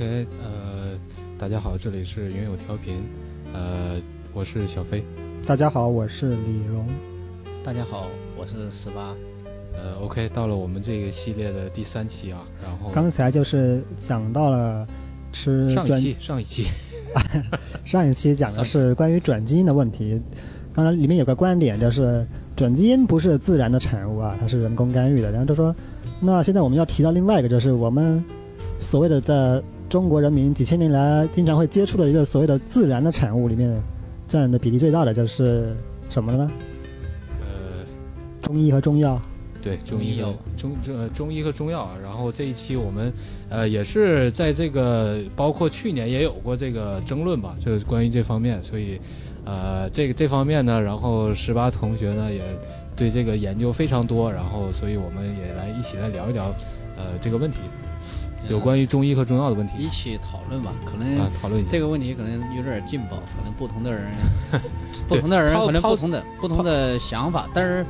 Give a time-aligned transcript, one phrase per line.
[0.00, 0.98] OK，呃，
[1.38, 3.02] 大家好，这里是云友调频，
[3.52, 4.00] 呃，
[4.32, 5.04] 我是小飞。
[5.44, 6.86] 大家好，我是李荣。
[7.62, 9.14] 大家好，我是十八。
[9.74, 14.88] 呃，OK，到了我们这个系列的第三期啊，然后刚才就是讲到了
[15.34, 16.64] 吃上一期，上一期
[17.84, 20.18] 上一期讲的是关于转基因的问题。
[20.72, 22.26] 刚才里面有个观点就是
[22.56, 25.30] 转基因不是自然的产物啊，它是人工干预的。
[25.30, 25.76] 然后就说，
[26.20, 28.24] 那现在我们要提到另外一个，就是我们
[28.80, 33.82] 所谓的在中国人民几千年来经常会接触的一个所谓的自然的产物里面，
[34.28, 35.76] 占的比例最大的就是
[36.08, 36.48] 什么呢？
[37.40, 37.84] 呃，
[38.40, 39.20] 中医和中药。
[39.60, 41.90] 对，中医药，中中中医和中药。
[42.00, 43.12] 然后这一期我们
[43.50, 48.98] 呃也是在这个包括去年也有过这个争论吧，就是关于这方面，所以
[49.44, 52.40] 呃这个这方面呢，然后十八同学呢也
[52.96, 56.54] 对这个研究非常多，然后所以我们也来一起来聊一聊
[56.96, 57.58] 呃这个问题，
[58.48, 59.74] 有关于中医和中药的问题。
[59.78, 64.04] 一起讨论吧，可能讨论这个问题可能有点劲爆，可能不同的人
[65.08, 67.84] 不同的人可能不同的不同的想法，但是。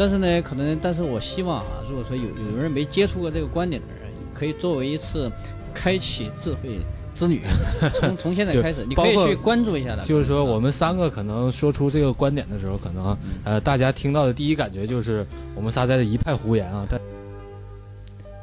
[0.00, 5.28] 但是呢，可能，但是我希望啊，如果说有有人没接触过这个观点的人，可以作为一次
[5.74, 6.78] 开启智慧
[7.16, 7.42] 之旅，
[7.98, 10.04] 从从现在开始，你可以去关注一下的。
[10.04, 16.86] 就是说，我们三个可能说出这个观点的时候，可能呃，大家听到的第一感觉就是我们仨在这一派胡言啊。
[16.88, 17.00] 但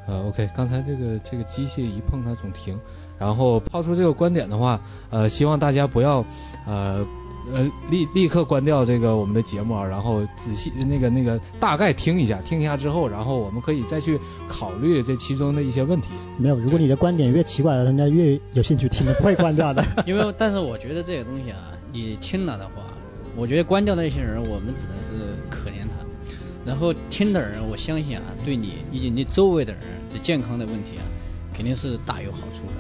[0.08, 2.80] 呃，OK，刚才这个这个机器一碰它总停，
[3.20, 6.26] 然后抛出这个观点的话，呃，希望大家不要
[6.66, 7.06] 呃。
[7.54, 16.08] 呃，立立刻关掉这个我们的节目啊，然后仔细那个那个大概听一下，听一下之后，然后我们可以再去考虑这其中的一些问题。
[16.40, 19.86] 没有，如果你的观点越奇怪，人家越有兴趣听，不会关掉的。
[20.08, 22.82] 因为，但是我觉得这个东西啊，你听了的话，
[23.36, 25.65] 我觉得关掉那些人，我们只能是可。
[26.66, 29.82] 然后听的人，我相信啊，对你以及你周围的人
[30.14, 31.04] 的健康的问题啊，
[31.54, 32.74] 肯定是大有好处的。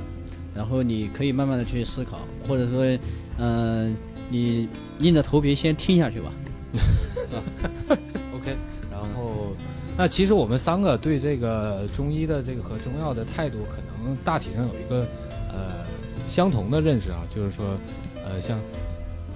[0.55, 2.97] 然后你可以慢慢的去思考，或者说，
[3.37, 3.95] 嗯。
[4.27, 4.67] 你
[5.01, 6.33] 硬着头皮先听下去吧。
[8.33, 8.55] OK，
[8.91, 9.55] 然后
[9.95, 15.05] 那其实我们三个对这个中医的这个和中药的态度，可能大体上有一个
[15.53, 15.85] 呃
[16.25, 17.77] 相同的认识啊，就是说
[18.25, 18.59] 呃像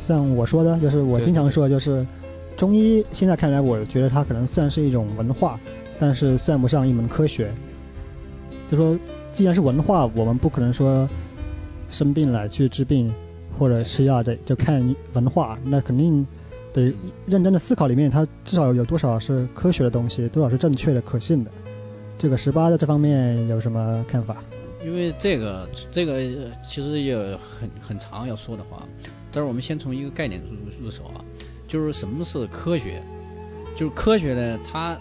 [0.02, 2.04] 像我说的，就是我经常说，就是
[2.60, 5.58] 中医现在看来，我觉得它可能算是一种文化，
[5.98, 7.50] 但是算不上一门科学。
[8.70, 9.00] 就说
[9.32, 11.08] 既然是文化，我们不可能说
[11.90, 13.12] 生病了去治病。
[13.58, 16.26] 或者吃药的，就看文化，那肯定
[16.72, 16.94] 得
[17.26, 21.52] 认真的思考里面，它至少有多少是科学的东西，多少是正确的、可信的。
[22.18, 24.38] 这个十八在这方面有什么看法？
[24.86, 26.22] 因为这个这个
[26.66, 28.88] 其实也很很长要说的话，
[29.30, 31.20] 但是我们先从一个概念入入手啊，
[31.70, 33.02] 就是什么是科学？
[33.78, 34.98] 就是科学呢，它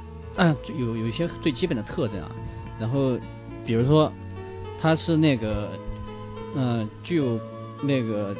[0.78, 2.30] 有有一些最基本的特征啊，
[2.78, 3.18] 然后
[3.66, 4.12] 比如说
[4.80, 5.70] 它是那个
[6.54, 7.40] 嗯具有
[7.82, 8.36] 那个。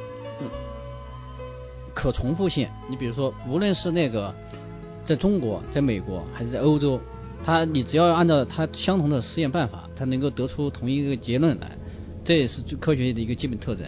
[1.95, 4.33] 可重复性，你比如说，无论是那个
[5.03, 7.01] 在中国、在美国还是在欧洲，
[7.43, 11.77] 它你只要按照它相同的实验办法，它能够得出同一个结论来，
[12.23, 13.85] 这也是科学的一个基本特征。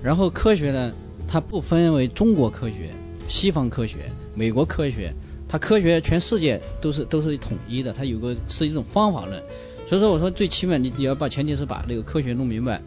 [0.00, 0.92] 然后科学呢，
[1.26, 2.94] 它不分为中国科学、
[3.30, 5.14] 西方科学、美国科学，
[5.48, 9.42] 它科学全世界都是都是统一的，它有个是一种方法论。
[9.88, 12.82] 所以说，我说最起码你你要把前提是把那个科学弄明白。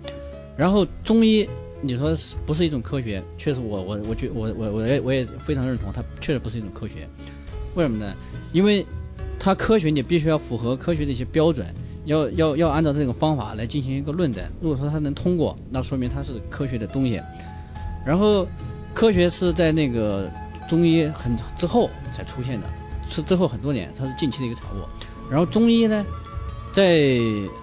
[0.56, 1.50] 然后中医。
[1.86, 3.22] 你说是不是一种科学？
[3.38, 7.06] 确实，我我我觉我我我也我也非常认同，它确实不是一种科学。
[7.76, 8.14] 为什么呢？
[8.54, 8.86] 因为
[9.38, 11.68] 它科学，你必须要符合科学的一些标准，
[12.06, 14.42] 要要要按照这种方法来进行一个论证。
[14.62, 17.20] 如果说它能通过，那说明它是科学的东西。
[18.06, 18.48] 然后
[18.94, 20.30] 科学是在那个
[20.70, 22.68] 中医很之后才出现的，
[23.08, 24.84] 是之后很多年，它是近期的一个产物。
[25.30, 26.06] 然后中医呢？
[26.74, 27.08] 在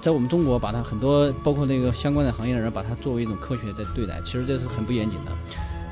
[0.01, 5.33] 在我们中国，把它很多包括那个相关的行业的人，把它作为一种科学在对待，其实这是很不严谨的，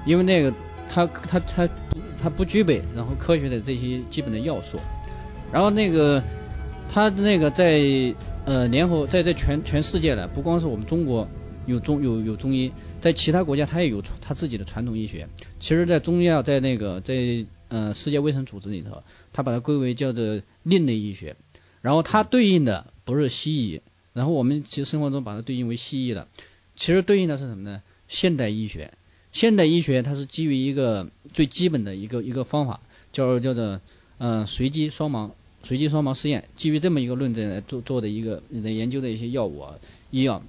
[0.06, 0.54] 因为那个
[0.88, 1.68] 它它它
[2.22, 4.78] 它不具备然后科学的这些基本的要素，
[5.50, 6.22] 然后那个
[6.94, 7.82] 它那个在
[8.44, 11.26] 呃联合在在全全世界的，不光是我们中国
[11.68, 15.28] 有中有有中医，在其他国家它也有它自己的传统医学，
[15.60, 21.36] 其实，在中药在那个在呃世界卫生组织里头，它把它归为叫做另类医学，
[21.82, 22.92] 然后它对应的。
[23.08, 23.80] 不是西医，
[24.12, 26.28] 然后我们其实生活中把它对应为西医的，
[26.76, 27.80] 其实对应的是什么呢？
[28.06, 28.92] 现代医学，
[29.32, 32.80] 现代医学它是基于一个最基本的一个一个方法，
[33.10, 33.80] 叫叫做
[34.18, 35.30] 嗯随机双盲
[35.62, 39.76] 随机双盲试验，基于这么一个论证来做做的一个的研究的一些药物啊
[40.10, 40.42] 医药。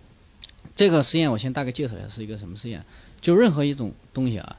[0.80, 2.86] 这个实验我先大概介绍一下是一个什么实验，
[3.20, 4.56] 就任何一种东西啊，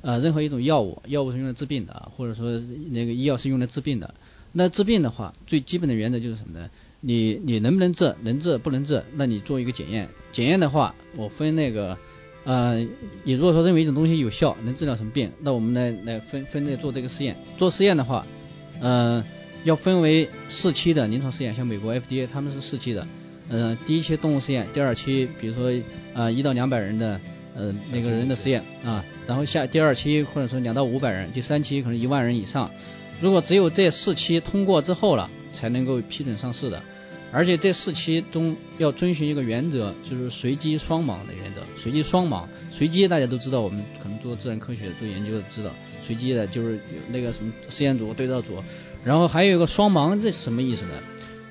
[0.00, 2.58] 呃任何一种药物，药物是用来治病的啊，或者说
[2.90, 4.14] 那个医药是用来治病的，
[4.52, 6.70] 那治病的话最基本的原则就是什么呢？
[7.02, 8.14] 你你能不能治？
[8.22, 9.04] 能治不能治？
[9.14, 10.08] 那你做一个检验。
[10.32, 11.98] 检验的话，我分那个，
[12.44, 12.86] 呃，
[13.24, 17.36] 你如果说认为一种东西有效，能治疗什么病，那我们来来分分类做这个试验。
[17.58, 18.26] 做试验的话，
[18.80, 19.22] 嗯，
[19.64, 23.06] 要分为四期的临床试验，像美国 FDA 他们是四期的，
[23.48, 25.72] 嗯，第一期动物实验，第二期比如说
[26.14, 27.20] 呃一到两百人的
[27.54, 32.70] 呃那个人的实验啊，然后下第二期或者说两到五百人，第三期可能一万人以上。
[33.20, 35.28] 如果只有这四期通过之后了。
[35.50, 36.80] 才能够批准上市的，
[37.32, 41.62] 而且这四期中要遵循一个原则，就是随机双盲的原则。
[41.80, 45.70] 随机双盲，随机大家都知道，我们可能做自然科学做研究的知道，
[46.06, 48.62] 随机的就是有那个什么实验组、对照组，
[49.04, 50.90] 然后还有一个双盲，这什么意思呢？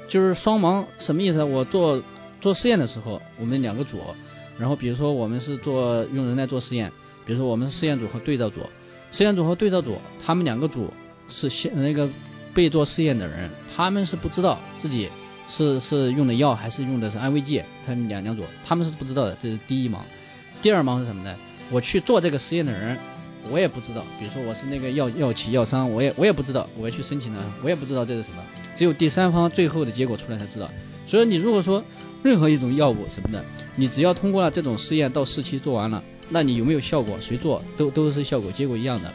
[0.08, 1.44] 就是双盲什么意思？
[1.44, 2.02] 我做
[2.42, 4.00] 做实验的时候，我们两个组，
[4.58, 6.92] 然后比如说我们是做用人来做实验，
[7.26, 8.62] 比如说我们是实验组和对照组，
[9.12, 10.94] 实验组和对照组，他们两个组
[11.30, 12.10] 是先那个。
[12.54, 15.10] 被做试验的人，他们是不知道自己
[15.48, 19.98] 是是用的药还是用的是安慰剂，他们两两组，他们是不知道的，这是第一盲。
[20.64, 21.36] 第二盲是什么呢？
[21.70, 22.98] 我去做这个实验的人，
[23.52, 24.04] 我也不知道。
[24.20, 28.44] 比如说我是那个药药企药商，我也我也不知道，我要去申请了，我也不知道这是什么。
[28.76, 30.70] 只有第三方最后的结果出来才知道。
[31.08, 31.84] 所以你如果说
[32.24, 33.44] 任何一种药物什么的，
[33.76, 37.18] 你只要通过了这种试验到四期做完了，那你有没有效果？
[37.20, 39.14] 谁做都都是效果结果一样的。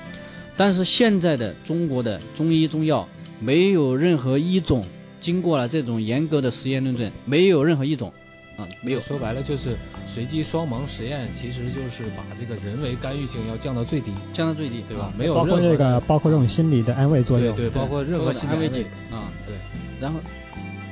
[0.57, 3.09] 但是现在的中国的中医中药。
[3.45, 4.85] 没有任何一种
[5.21, 8.13] 经过了这种严格的实验论证，没有任何一种
[8.57, 9.01] 啊，没有。
[9.01, 9.77] 说白了就是
[10.07, 15.13] 随机双盲实验，其实就是把这个人为干预性要降到最低，降到最低，对吧？
[15.17, 19.55] 没有包括这个，包括这种心理的安慰作用，对对，包括任何安慰剂啊，对。
[20.01, 20.21] 然后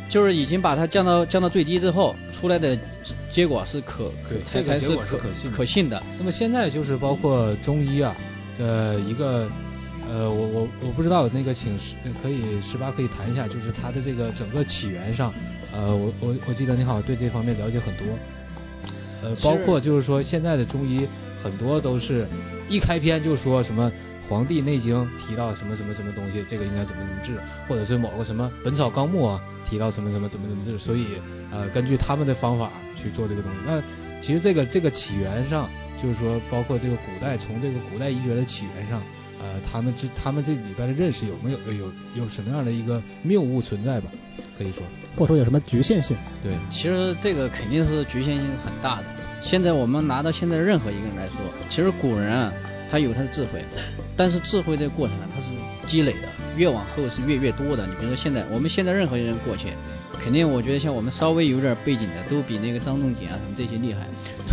[0.08, 2.78] 就是已经把它降到降到最低之后，出来的
[3.30, 6.02] 结果是可可才才是可可信可信的。
[6.18, 8.14] 那么现在就是包括中医啊，
[8.58, 9.48] 呃一个。
[10.12, 15.32] 呃，我我我不知道那个，请十可以十八可以谈一下，就是它的这个整个起源上，
[15.72, 18.06] 呃，我我我记得你好像对这方面了解很多，
[19.22, 21.06] 呃，包括就是说现在的中医
[21.42, 22.26] 很多都是
[22.68, 23.90] 一开篇就说什么
[24.28, 24.96] 《黄帝内经》
[25.26, 31.06] 提到什么什么什么东西，这个应该怎么怎么治，或者是某个什么《本草纲目》啊提到什么什么怎么怎么治，所以
[31.52, 33.58] 呃根据他们的方法去做这个东西。
[33.64, 33.80] 那
[34.20, 35.68] 其实这个这个起源上，
[36.02, 39.00] 就是说包括这个古代从这个古代医学的起源上。
[39.42, 44.10] 呃，他们这他们这里边的认识有没有有有什么样的一个谬误存在吧？
[44.58, 44.82] 可以说，
[45.16, 46.16] 或者说有什么局限性？
[46.42, 49.04] 对，其实这个肯定是局限性很大的。
[49.40, 51.36] 现在我们拿到现在任何一个人来说，
[51.70, 52.52] 其实古人啊，
[52.90, 53.64] 他有他的智慧，
[54.16, 55.56] 但是智慧这个过程啊，它是
[55.88, 57.86] 积累的，越往后是越越多的。
[57.86, 59.68] 你比如说现在，我们现在任何一个人过去。
[60.22, 64.06] 肯定，我觉得像我们稍微有点背景的，都比那个张仲景啊什么这些厉害。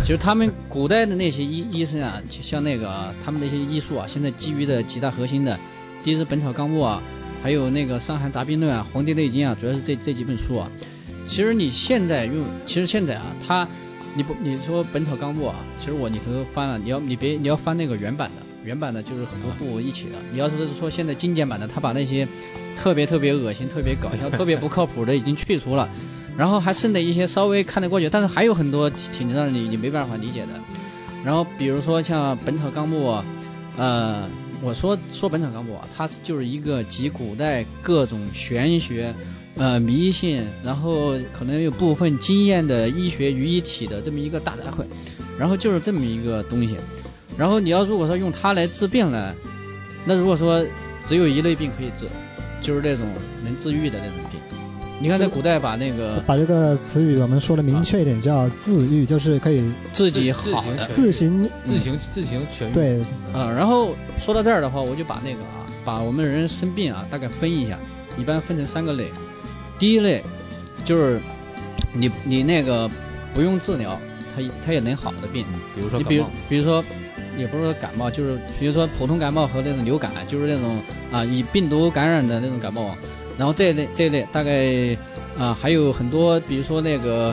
[0.06, 5.58] 就是他们古代的那些医医生啊，像那个啊，他们那些医术啊，现在基于的几大核心的，
[6.02, 7.02] 第一是《本草纲目》啊，
[7.42, 10.70] 还有那个《伤寒杂病论》啊，《黄帝内经》啊，主要是这这几本书啊。
[11.26, 13.68] 其实你现在用，其实现在啊，他
[14.14, 20.16] 你不你说《本草纲目》啊，其实我里头翻了，你要你别你要翻那个原版的，原版的就是很多部一起的。
[20.32, 22.28] 你要是说现在精简版的，他把那些。
[22.80, 25.88] 特别特别恶心、特别搞笑、特别不靠谱的已经去除了，
[26.38, 30.50] 然后还剩的一些稍微看得过去，但是还有很多挺让你你没办法理解的。
[31.24, 33.10] 然后比如说像《本草纲目》，
[33.76, 34.28] 呃，
[34.62, 39.12] 我说说《本草纲目》啊，它就是一个集古代各种玄学、
[39.56, 44.84] 呃迷信，然后可能有部分经验的医学于一体的这么一个大杂烩，
[45.36, 46.76] 然后就是这么一个东西。
[47.38, 49.32] 然后你要如果说用它来治病呢，
[50.04, 50.66] 那如果说
[51.04, 52.06] 只有一类病可以治。
[52.60, 53.06] 就是那种
[53.44, 54.40] 能治愈的那种病，
[55.00, 62.72] 你看在古代把那个把这个词语我们说的明确一点，叫自愈，就是可以自己好的自行自行自行痊愈。
[62.74, 63.00] 对，
[63.32, 67.78] 嗯，然后说到这儿的话，我就把那个啊，把我们人生病啊大概分一下，
[68.18, 69.06] 一般分成三个类。
[69.78, 70.20] 第一类
[70.84, 71.20] 就是
[71.92, 72.90] 你你那个
[73.32, 73.96] 不用治疗，
[74.34, 75.44] 它它也能好的病，
[75.76, 76.84] 比如说你比如比如说。
[77.36, 80.80] 也不是说感冒，就是比如说普通感冒和那种流感，就是那种
[81.12, 82.94] 啊以病毒感染的那种感冒。
[83.38, 84.96] 然后这一类这一类大概
[85.38, 87.32] 啊还有很多，比如说那个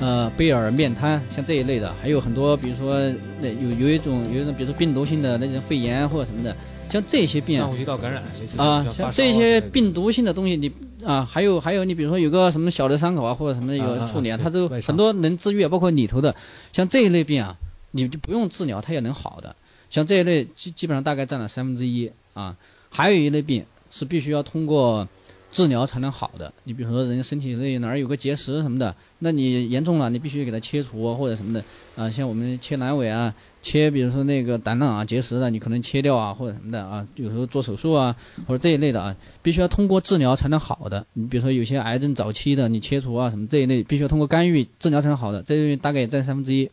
[0.00, 2.98] 呃贝尔面瘫，像这一类的，还有很多，比如说
[3.40, 6.56] 那有有一种有一种，比如说病毒性的那种肺炎或者什么的，
[6.90, 8.20] 像这些病上呼吸道感染
[8.56, 10.72] 啊，像这些病毒性的东西，你
[11.04, 16.34] 啊还有还有你比如说有个什么小的伤口啊或者什么有处理啊，它都很多能治愈，包括里头的
[16.72, 17.56] 像这一类病啊。
[17.96, 19.54] 你就不用治疗，它也能好的。
[19.88, 22.56] 像这一类基基本上大概占了三分之一啊。
[22.90, 25.08] 还有一类病是必须要通过
[25.52, 26.52] 治疗才能好的。
[26.64, 31.64] 你比如说人身体内哪儿有个结石什么的，那你严重了，你必须给它切除或者什么的
[31.96, 41.06] 啊，像我们切阑尾啊，切比如说那个胆囊啊结石的，你可能切掉啊或者什么的啊，有时候做手术啊或者这一类的啊，必须要通过治疗才能好的。
[41.12, 46.70] 你比如说有些癌症早期的，你切除啊什么这一类，必须要通过干预治疗才能好的，这大概也占三分之一。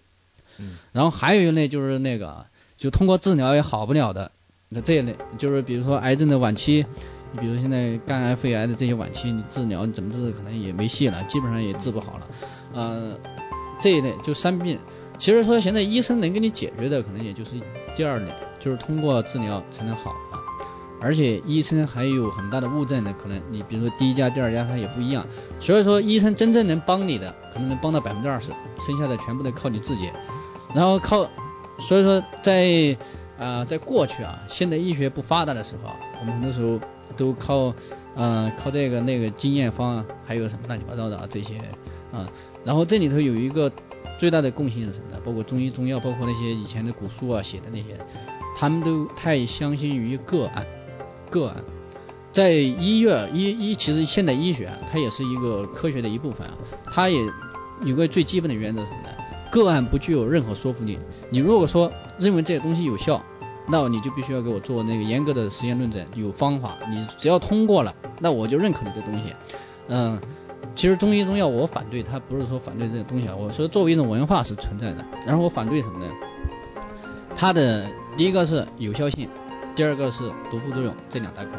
[0.62, 2.46] 嗯，然后还有一类就是那个
[2.77, 4.32] 就通过治疗也好不了的，
[4.70, 6.86] 那这一类就是比如说癌症的晚期。
[7.34, 12.27] 你比如现在肝癌、肺癌的这些晚期，你治疗你怎么治可能也没戏了，基本上也治不好了。
[12.74, 13.18] 呃，
[13.80, 14.77] 这一类就三病，
[15.18, 17.51] 其实说现在医生能给你解决的，可能也就是
[17.96, 18.25] 第二类，
[18.60, 20.39] 就是通过治疗才能好的。
[21.00, 25.25] 而且医生还有很大的误诊的，可能你比如说第一家、第二家它也不一样。
[25.62, 28.50] 所以说医生真正能帮你的，可能能帮到百分之二十，
[28.86, 30.12] 剩下的全部得靠你自己。
[30.75, 31.30] 然后靠，
[31.80, 32.98] 所以说在
[33.40, 36.80] 啊在过去啊，现代医学不发达的时候，我们很多时候。
[37.18, 37.74] 都靠，
[38.16, 41.58] 嗯，靠这个那个经验方啊，还有什么乱七八糟的啊这些
[42.10, 42.25] 啊，
[42.63, 43.70] 然后这里头有一个
[44.18, 45.20] 最大的共性是什么呢？
[45.25, 47.98] 包括中医中药，包括那些以前的古书啊写的那些，
[48.56, 50.66] 他们都太相信于个案，
[51.30, 51.62] 个案，
[52.32, 56.54] 在医院医医其实现代医学啊，它也是一个科学的一部分啊，
[56.86, 57.20] 它也
[57.84, 59.10] 有个最基本的原则什么呢？
[59.51, 60.98] 个案不具有任何说服力，
[61.29, 63.22] 你如果说认为这些东西有效。
[63.67, 69.34] 那你就必须要给我做那个严格的实验论证，有方法，你只要通过了，那我就认可你这东西。
[69.88, 70.20] 嗯，
[70.75, 75.05] 其实中医中药我反对，它不是说反对这个东西啊，我说作为一种文化是存在的。
[75.27, 76.12] 然后我反对什么呢？
[77.36, 79.29] 它的第一个是有效性，
[79.75, 81.53] 第二个是毒副作用这两大块。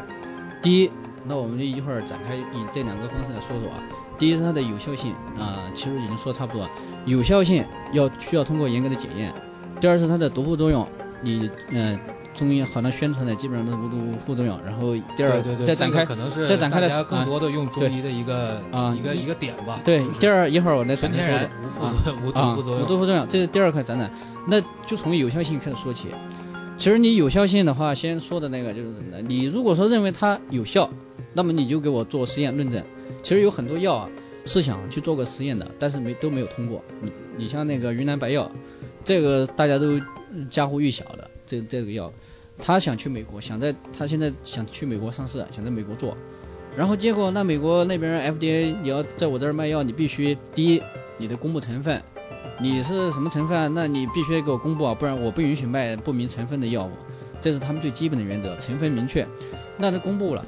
[0.61, 0.91] 第一，
[1.25, 3.79] 那我们就一会儿展开以这两个方式来说说啊。
[4.17, 6.69] 第一是它的有效性啊，其实已经说差不多，
[7.05, 9.33] 有效性要需要通过严格的检验。
[9.81, 10.87] 第二是它的毒副作用。
[11.25, 11.97] 你嗯，
[12.33, 19.79] 中医好像宣传的基本上都是无毒副作用，然后第二再展开，可能是再展开的更多的用中医的一个啊一个一个点吧。
[19.85, 24.11] 对，第二一会儿我来展开说说无毒副作用，无毒副作用，这是第二块展览。
[24.45, 26.09] 那就从有效性开始说起。
[26.77, 29.23] 其实你有效性的话，先说的那个就是什么呢？
[29.25, 30.89] 你如果说认为它有效，
[31.31, 32.83] 那么你就给我做实验论证。
[33.23, 34.09] 其实有很多药啊
[34.45, 36.83] 是想去做个实验的，但是没都没有通过。
[37.01, 38.51] 你你像那个云南白药，
[39.03, 39.99] 这个大家都。
[40.49, 42.11] 家喻户晓的这这个药，
[42.57, 46.17] 他想去美国，想在他现在想去美国上市，想在美国做，
[46.75, 50.81] 然后结果那美国那边 FDA 你要在我这儿卖药，你必须第一
[51.19, 52.01] 你得公布成分，
[52.59, 56.91] 你是什么成分，那你必须给我公布啊，不然我不允许卖不明成分的药物，
[57.39, 59.23] 这是他们最基本的原则，成分明确，
[59.77, 60.43] 那他公布了，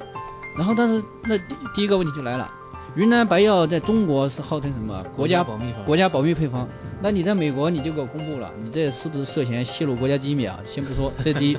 [0.56, 2.52] 然后但是那第第一个问题就来了。
[2.96, 6.66] 云南白药在中国是号称什么国家保密国家保密配方？
[7.02, 10.58] 那你在美国你就给我公布了，你这是不是涉嫌泄露国家机密啊？
[10.64, 11.58] 先不说， 这第一。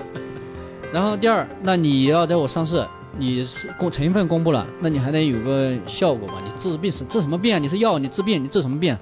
[0.92, 2.88] 然后第二，那你要在我上市，
[3.20, 6.42] 你是公成分公布了，那你还得有个效果吧？
[6.44, 7.60] 你治病是治什么病啊？
[7.60, 8.98] 你是药，你治病，你治什么病？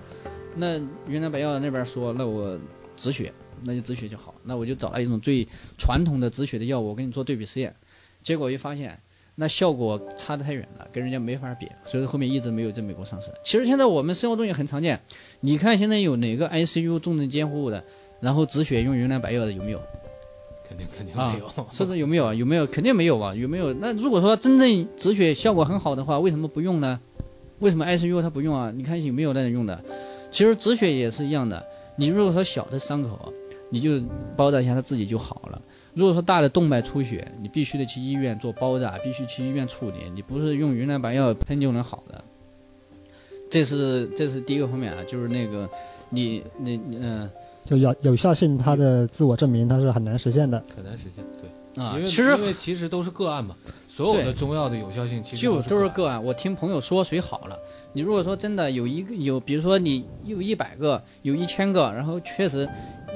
[0.58, 0.77] 那
[1.08, 2.60] 云南白药那边说，那我
[2.98, 4.36] 止血，那就止血就好。
[4.44, 7.77] 那我就找了一种最传统的止血的药物，我给你做对比试验，
[8.24, 9.00] 结果一发现。
[9.36, 13.32] 那效果差得太远了，跟人家没法比，所以后面一直没有在美国上市。
[13.44, 15.01] 其实现在我们生活中也很常见，
[15.42, 17.84] 你看现在有哪个 ICU 重症监护的，
[18.22, 19.82] 然后止血用云南白药的有没有？
[20.68, 22.34] 肯定肯定没有，是不是有没有啊？
[22.34, 22.65] 有没有？
[22.65, 23.36] 肯定没有啊？
[23.36, 23.74] 有没有？
[23.74, 27.00] 那如果说真正止血效果很好的话，为什么不用呢？
[27.60, 28.72] 为什么 ICU 它不用啊？
[28.75, 29.84] 你看有没有那人用的？
[30.32, 31.65] 其实止血也是一样的，
[31.98, 33.32] 你如果说小的伤口，
[33.70, 34.01] 你就
[34.36, 35.62] 包扎一下，它自己就好了。
[35.96, 42.22] 如果说大的动脉出血，你必须得去医院做包扎，必须去医院处理，你不是用云南白药喷就能好的。
[43.50, 45.70] 这是这是第一个方面啊，就是那个
[46.10, 47.30] 你你嗯，
[47.64, 53.56] 就有有效性，它的自我证明它是很难实现的，很难实现，对啊，因为其实因为其实都是个案嘛，
[53.88, 56.25] 所有的中药的有效性其实就都是个案。
[56.25, 57.60] 我听朋友说谁好了，
[57.94, 62.68] 你如果说真的有一个有，比如说你有一百个，有一千个，然后确实。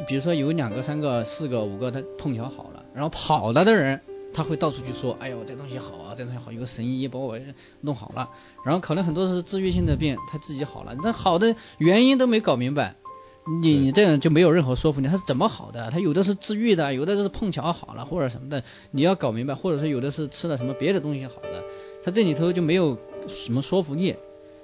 [0.07, 4.01] 比如说有两个、三个、四个、五个，他碰巧好了，然后跑了的人，
[4.33, 7.37] 他会到处去说，哎呦，这东西好啊，这东西好，有个神医把我
[7.81, 8.29] 弄好了。
[8.65, 12.95] 然后可能很多是治愈性的病，他自己好了，那好的原因都没搞明白，
[13.61, 15.07] 你你这样就没有任何说服力。
[15.07, 15.91] 他是怎么好的？
[15.91, 21.63] 他有的是治愈的，有的是碰巧好了或者什么的，你要搞明白，或者说有的是吃了什么别的东西好的，
[22.03, 24.15] 他这里头就没有什么说服力。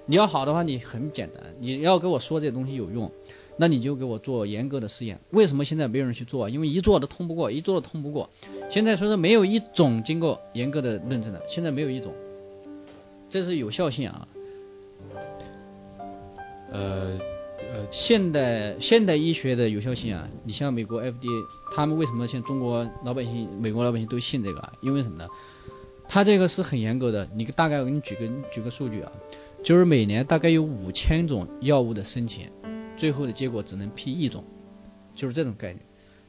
[0.07, 3.11] 你要好的话，你很简单，你要给我说这东西有用。
[3.57, 5.19] 那你就给我做严格的试验。
[5.29, 6.50] 为什么现在没有人去做？
[6.50, 8.29] 因为一做都通不过，一做都通不过。
[8.69, 12.13] 现在所以说没有一种经过严格的认证的，现在没有一种。
[13.29, 14.27] 这是有效性啊。
[16.71, 17.19] 呃
[17.57, 24.74] 呃，现代现代医学的有效性啊，你像美国 FDA，他们为什么像中国老百姓、美国老百姓都信这个？
[24.81, 25.27] 因为什么呢？
[26.07, 27.27] 它这个是很严格的。
[27.33, 29.12] 你大概我给你举个举个数据啊，
[29.63, 32.50] 就是每年大概有五千种药物的申请，
[32.97, 34.43] 最后的结果只能批一种，
[35.13, 35.79] 就是这种概率。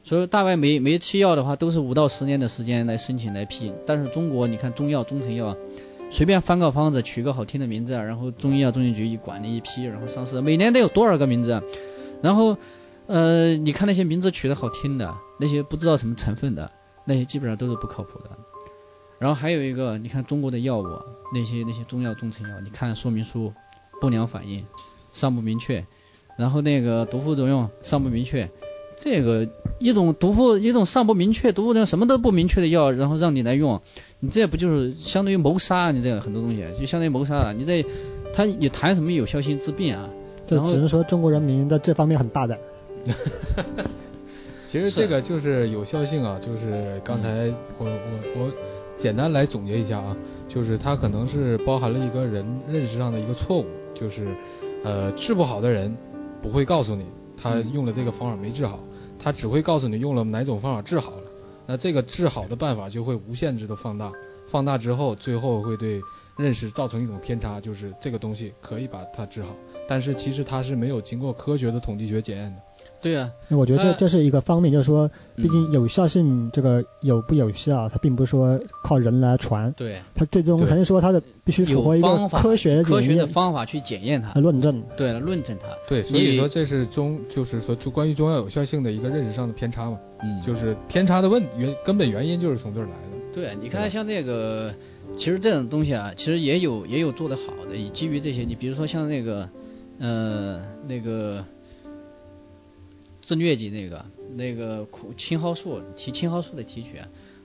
[0.03, 3.73] 所以大概每每期药的话都是五到十年的时间来申请来批。
[3.85, 5.57] 但是中国你看中药中成药啊，
[6.09, 11.61] 随便翻个方子取个好听的名字，然后中医药中心局一管了一批，然后上市，每年得有多少个名字啊？
[12.21, 12.57] 然后
[13.07, 16.71] 呃，你看那些名字取得好听的，那些不知道什么成分的，
[17.05, 18.31] 那些基本上都是不靠谱的。
[19.19, 20.85] 然后还有一个，你看中国的药物，
[21.33, 23.51] 那些那些中药中成药，你看说明书，
[23.99, 24.65] 不良反应
[25.11, 25.85] 尚不明确，
[26.37, 28.49] 然后那个毒副作用尚不明确。
[28.99, 33.81] 这个一种毒副一种尚不明确毒副作用什么都不明确的药，然后让你来用，
[34.19, 35.91] 你这不就是相当于谋杀？
[35.91, 37.53] 你这个很多东西就相当于谋杀了。
[37.53, 37.85] 你这
[38.33, 40.09] 他你谈什么有效性治病啊？
[40.47, 42.57] 就只能说中国人民在这方面很大胆。
[44.65, 47.89] 其实这个就是有效性啊，就是刚才我我
[48.35, 48.51] 我
[48.97, 50.17] 简单来总结一下啊，
[50.49, 54.27] 就是它可能是包含了一个人认识上的一个错误，就是
[54.83, 55.95] 呃治不好的人
[56.47, 58.79] 不会告诉你他用了这个方法没治好。
[59.19, 61.23] 他只会告诉你用了哪种方法治好了，
[61.65, 64.11] 那这个治好的办法就会无限制的放大，
[64.47, 65.99] 放大之后最后会对
[66.37, 69.49] 认识造成一种偏差，就是这个东西可以把它治好，
[69.89, 72.61] 但是其实它是没有经过科学的统计学检验的。
[72.99, 93.25] 对啊，那我觉得这这是一个方面，就是说，毕竟有效性这个有不有效，它并不是说靠人来传，对，它最终还是说它的必须符合一个科学的科学的方法去检验它，论证，对了，论证它，对，所以说这是中就是说就关于中药有效性的一个认识上的偏差嘛，嗯，就是偏差的问原根本原因就是从这儿来的。
[93.31, 94.73] 对，你看像那个，
[95.15, 99.47] 其实这种东西啊，其实也有也有做得好的，以基于这些，你比如说像那个，
[99.99, 101.45] 呃，那个。
[103.27, 104.05] 治疟疾那个
[104.37, 106.91] 那个苦青蒿素提青蒿素的提取，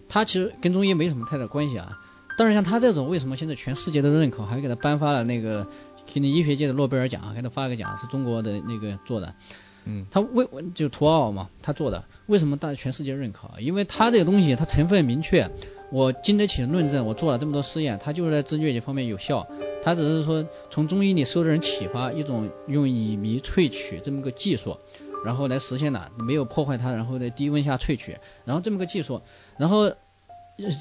[0.08, 1.98] 它其实跟中医没什么太大关系啊。
[2.38, 5.66] 但是像他这种，为什么现在全世界都认可，还给他颁发了那个
[6.06, 9.34] 给你医学界的诺贝尔奖，给他发个奖，是中国的那个做的。
[9.84, 13.50] 嗯，他为就图奥嘛，他做的，为什么大全世界认可？
[13.58, 15.50] 因为他这个东西，它成分明确，
[15.90, 19.48] 我经得起论证，我做了这么多试验，它就是在治疟疾方面有效。
[19.82, 24.78] 他只是说从中医里受的人启发，一种用乙醚萃取这么个技术。
[25.24, 29.22] 然后来实现的，没有破坏它，然后在低温下萃取，然后这么个技术，
[29.58, 29.92] 然后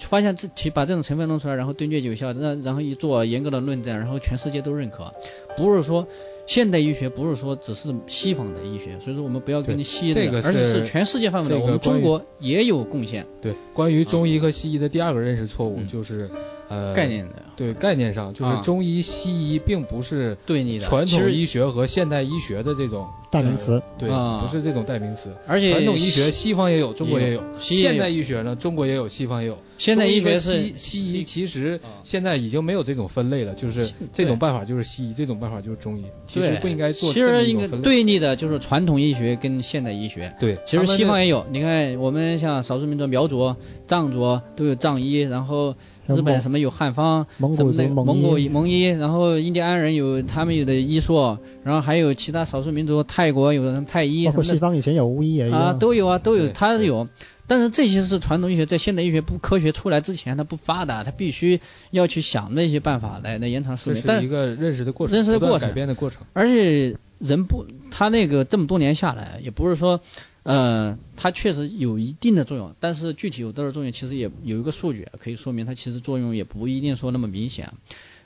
[0.02, 5.14] 发现这提把这种成分弄出来，然后对疟疾有效，然然后一做严格的论证，然后全世界都认可，
[5.58, 6.08] 不是说
[6.48, 13.26] 现代医学不是说只是西方的医学，所以说我们不要跟西医这个，而且是全世界范围的，我们中国也有贡献。
[13.42, 16.30] 对，关于中医和西医的第二个认识错误就是。
[16.72, 25.36] 呃，概念的对概念上，就是中医西医并不是对你的传统医学和现代医学的这种代名词，对，不是这种代名词。
[25.48, 29.58] 而且传统医学西方也有，中国也有，现代医学呢，中国也有，西方也有。
[29.78, 36.06] 现代医学是西西医，其实现在已经没有这种分类了，就是这种办法就是西医，这种办法就是中医。
[36.28, 37.12] 其实不应该做。
[37.12, 40.34] 其实应该对立的就是传统医学跟现代医学。
[40.40, 43.56] 对，其实西方也有，你看我们像少数民族苗族、
[43.88, 45.76] 藏族都有藏医，然后。
[46.16, 57.08] 日本什么有汉方，什么的蒙古蒙医，然后印第安人有他们有的医术，然后还有其他少数民族，泰国有的什么太医，包括西方以前有巫医也有啊，都有啊，都有，他有。
[57.48, 64.02] 但是这些是传统医学，在现代医学不科学出来之前，它不发达，它必须要去想那些办法来来延长寿命。
[64.02, 66.22] 这是一个认识的过程，认识的过程，改变的过程。
[66.32, 70.00] 而且人不，他那个这么多年下来，也不是说。
[70.44, 77.74] 呃，它确实有一定的作用，但是具体有多少作用，其实也有一个数据可以说明它其实作用也不一定说那么明显。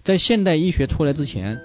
[0.03, 1.61] 在现代医学出来之前，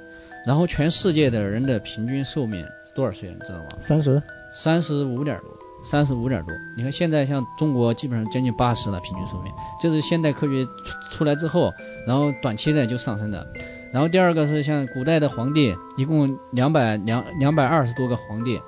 [0.46, 3.68] 然后全世界的人的平均寿命多少岁你知道吗？
[3.80, 4.20] 三十，
[4.52, 6.54] 三十五点多，三十五点多。
[6.76, 10.72] 你看现在像中国基本上将近八十了平均寿命，这是现代科学出
[11.12, 11.72] 出来之后，
[12.06, 13.46] 然后短期内就上升的。
[13.92, 18.60] 然后第二个是像古代的皇帝，一共两百两两百二十多个皇帝。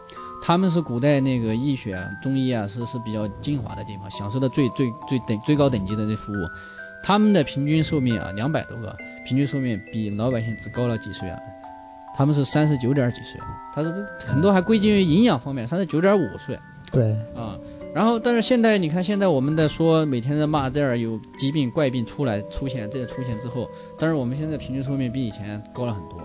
[0.45, 6.37] 他们是古代那个医学啊，中医啊，是是比较精华的地方，享受的最最最等最高等级的这服务。
[7.05, 11.39] 他们的平均寿命啊，两百多个，平均寿命比老百姓只高了几岁啊？
[12.17, 13.41] 他们是三十九点几岁，
[13.73, 16.59] 他说这很多还归结于营养方面，三十九点五岁。
[16.91, 17.13] 对。
[17.35, 17.57] 啊，
[17.95, 26.21] 然后但是现在你看，现在我们在说每天在骂这儿有疾病怪病出来出现，这出现之后，但是我们现在平均寿命比以前高了很多。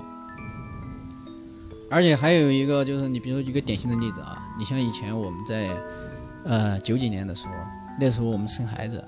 [1.89, 5.69] 而且还有一个就是，你比如说一个典型的例子啊，你像以前我们在
[6.43, 7.53] 呃九几年的时候，
[7.99, 9.03] 那时候我们生孩子，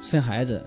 [0.00, 0.64] 生孩子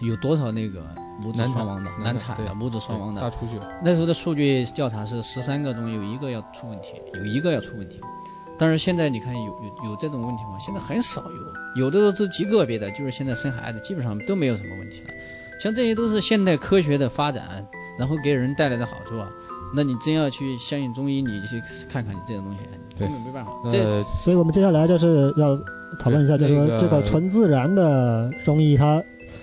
[0.00, 0.82] 有多少那个
[1.22, 8.00] 母子双亡的难产的母子双亡的大出血，那时候的数据调查是十三个中有一个要出问题，有一个要出问题。
[8.58, 10.58] 但是现在你看有有有这种问题吗？
[10.58, 11.22] 现在很少
[11.76, 15.14] 有，有的都是极个别的，就是现在生孩子基本上都没有什么问题了。
[15.62, 19.30] 像这些都是现代科学的发展，然后给人带来的好处啊。
[19.74, 22.58] 那你真要去相信中医，你去看看你这种东西，
[22.98, 23.52] 根本没办法。
[23.70, 25.58] 这，所以我们接下来就是要
[25.98, 29.02] 讨论一下，就是说这个纯自然的中医它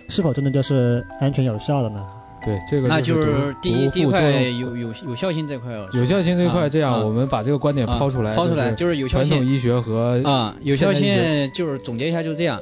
[0.09, 2.05] 是否真的就是安全有效的呢？
[2.43, 5.87] 对，这个那就是第一第一块有有有效性这块哦。
[5.93, 9.29] 有效性这块，这样我们把这个观点抛出来，抛出来就是有效性。
[9.29, 12.61] 传统医学和啊，有效性就是总结一下就是这样，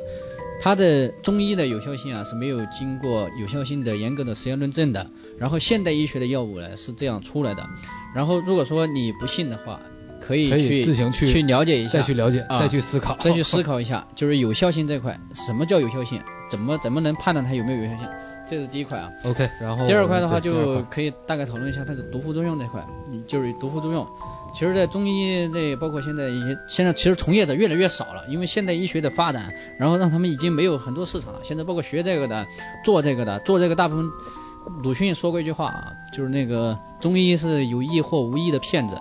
[0.63, 5.11] 它的中医的有效性啊是没有经过有效性的严格的实验论证的。
[5.37, 7.67] 然后现代医学的药物呢是这样出来的。
[8.15, 9.81] 然后如果说你不信的话，
[10.21, 16.21] 可以去自行去去了解一下，再去了解，再去思考，再去思考一下，就是有效性这块，什么叫有效性？
[16.49, 18.07] 怎么怎么能判断它有没有有效性？
[18.45, 19.11] 这是第一块啊。
[19.23, 22.85] OK，然后第二块的话就可以大概讨论一下它的毒副作用这块。
[23.09, 24.07] 你就是毒副作用，
[24.53, 31.39] 其实，在中医这包括现在一些现在其实从业者越来越少了，因为现代医学的发展，然后让他们已经没有很多市场了。
[31.43, 32.45] 现在包括学这个的、
[32.83, 34.05] 做这个的、做这个大部分。
[34.81, 38.97] 鲁迅说过一句话啊，就是那个中医是有意或无意的骗子。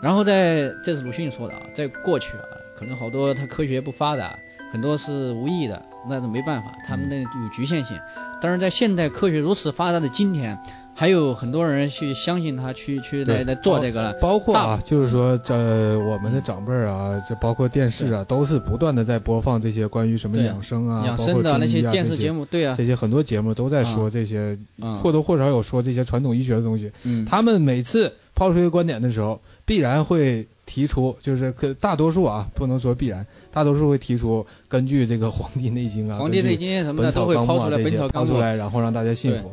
[0.00, 4.38] 然后在这是鲁迅说的啊，在过去啊，可能好多他科学不发达，
[4.72, 8.00] 很多是无意的，那是没办法，他们那有局限性。
[8.40, 10.58] 但是在现代科学如此发达的今天。
[11.02, 14.12] 还有很多人去相信他，去去来来做这个了。
[14.20, 24.56] 包括啊，就是说这我们的长辈啊，这包括电视啊，都是不断的在播放这些关于什么养生啊，养生的那些电视节目，对啊，这些很多节目都在说这些，
[24.94, 26.92] 或多或少有说这些传统医学的东西。
[27.02, 38.30] 嗯，他们每次抛出一个观点的时候，必然会提出，就是可大多数啊，不能说必然，大多数会提出根据这个《黄帝内经》啊，《黄帝内经》什么的都会抛出来，本草纲目。
[38.30, 39.50] 抛出来，然后让大家信服。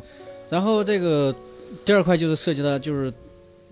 [0.50, 1.34] 然后这个
[1.84, 3.14] 第二块就是涉及到就是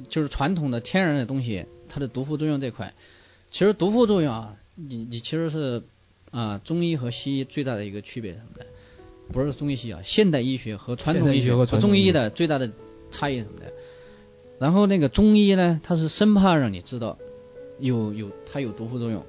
[0.09, 2.95] 就是传统的天然的东西，它的毒副作用这块。
[3.51, 5.83] 其实毒副作用啊，你你其实是
[6.31, 8.67] 啊中医和西医最大的一个区别什么的，
[9.33, 12.71] 不是中医西医啊，现代医学和传统医学和中医的最大的
[13.11, 13.73] 差异什么的。
[14.61, 17.19] 然后那个中医呢，它是生怕让你知道
[17.81, 19.25] 有有它有毒副作用，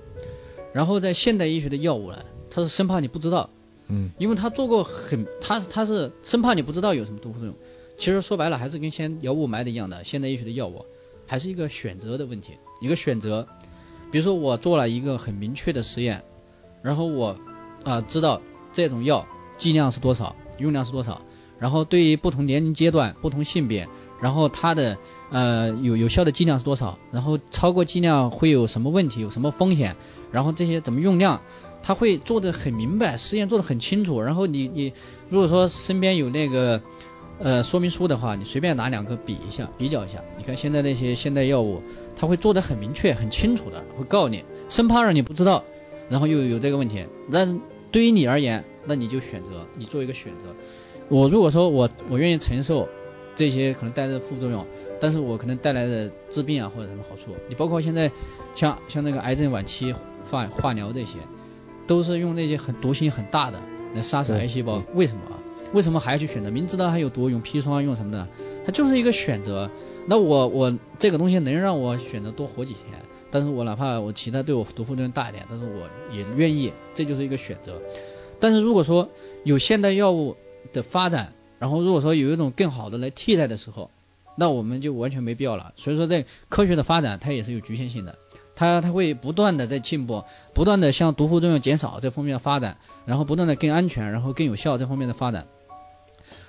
[0.73, 3.49] 然后在现代医学的药物呢，它是生怕你不知道。
[3.89, 7.55] 嗯，因为他做过很，他他是生怕你不知道有什么毒副作用。
[7.97, 10.85] 其实说白了还是跟先药雾霾的一样的，现代医学的药物
[11.27, 13.47] 还是一个选择的问题，一个选择。
[14.11, 16.23] 比如说我做了一个很明确的实验，
[16.81, 17.35] 然后我
[17.83, 21.21] 啊知道这种药剂量是多少，用量是多少，
[21.59, 23.89] 然后对于不同年龄阶段、不同性别，
[24.21, 24.97] 然后它的
[25.29, 29.95] 呃有有效的剂量是多少，然后超过剂量会有什么问题，有什么风险，
[30.31, 31.41] 然后这些怎么用量。
[31.81, 34.21] 他会做的很明白，实验做的很清楚。
[34.21, 34.93] 然后你你
[35.29, 36.81] 如果说身边有那个
[37.39, 40.23] 呃说明书的话，你随便拿两个比一下，比较一下。
[40.37, 41.81] 你看现在那些现代药物，
[42.15, 45.63] 他会做的很明确、很清楚的，会告你，生怕让你不知道，
[46.09, 47.05] 然后又有这个问题。
[47.31, 47.59] 但
[47.91, 50.55] 对于你而言，那你就选择，你做一个选择。
[51.07, 52.87] 我如果说我我愿意承受
[53.35, 54.65] 这些可能带来的副作用，
[54.99, 58.11] 但是我可能带来的治病啊或者什么好处，你包括现在
[58.53, 59.95] 像像那个癌症晚期
[60.29, 61.17] 化化疗这些。
[61.89, 63.59] 都是用那些很毒性很大的
[63.95, 65.21] 来杀死癌细胞，为什么？
[65.73, 66.51] 为什么还要去选择？
[66.51, 68.27] 明知道它有毒，用砒霜用什么的，
[68.63, 69.71] 它就是一个选择。
[70.05, 77.81] 那我我这个东西能让我选择多活几天，但是我哪怕我其他对我毒副作用大一点，但是我也愿意，这就是一个选择。
[78.39, 79.09] 但是如果说
[79.43, 80.37] 有现代药物
[80.71, 83.89] 的发展，然后如果说有一种更好的来替代的时候，
[84.37, 85.73] 那我们就完全没必要了。
[85.75, 88.17] 所以说，在科学的发展，它也是有局限性的。
[88.59, 95.47] 它它会不断的在进步，不断的向毒副作用减少这方面发展，然后不断的更安全，然后更有效这方面的发展。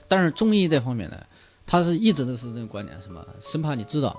[0.09, 1.27] 但是中医这方面呢，
[1.68, 4.18] 它是一直都是这个观点，什么生怕你知道。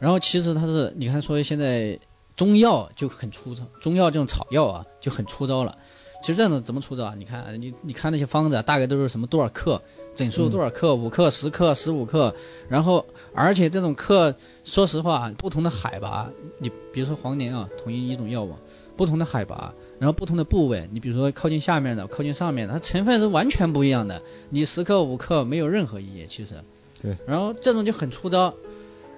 [0.00, 1.98] 然后其实它是，你看说现在
[2.36, 5.78] 中药就很粗糙，中药这种草药啊就很粗糙了。
[6.22, 7.14] 其实这种怎么出招啊？
[7.16, 9.82] 你看你你看那些方子，大概都是什么多少克，
[10.14, 12.34] 整数多少克，五克、十克、十五克，
[12.68, 14.34] 然后而且这种克。
[14.62, 18.54] 说实话，不同的海拔，你比如说黄连啊，同一一种药物，
[18.96, 24.22] 不同的海拔，然后不同的部位，你比如说靠近下面的，靠近上面的，它成分是完全不一样的。
[24.50, 26.56] 你十克五克没有任何意义，其实。
[27.00, 27.16] 对。
[27.26, 28.54] 然后这种就很出招，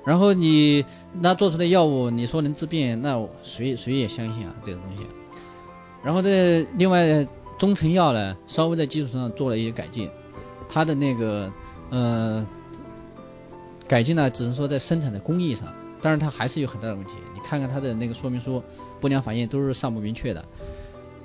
[0.07, 0.87] 然后你
[1.21, 5.03] 那做出的药物，你说能治病，那谁谁也相信啊这个东西。
[6.03, 7.27] 然后这另外
[7.59, 10.11] 中成药呢，稍微在基础上做了一些改进，
[10.69, 11.53] 它的那个
[11.91, 12.47] 呃。
[13.89, 15.69] 改进呢，只能说在生产的工艺上，
[16.01, 17.13] 但是它还是有很大的问题。
[17.35, 18.63] 你看看它的那个说明书，
[19.03, 20.43] 不良反应都是尚不明确的。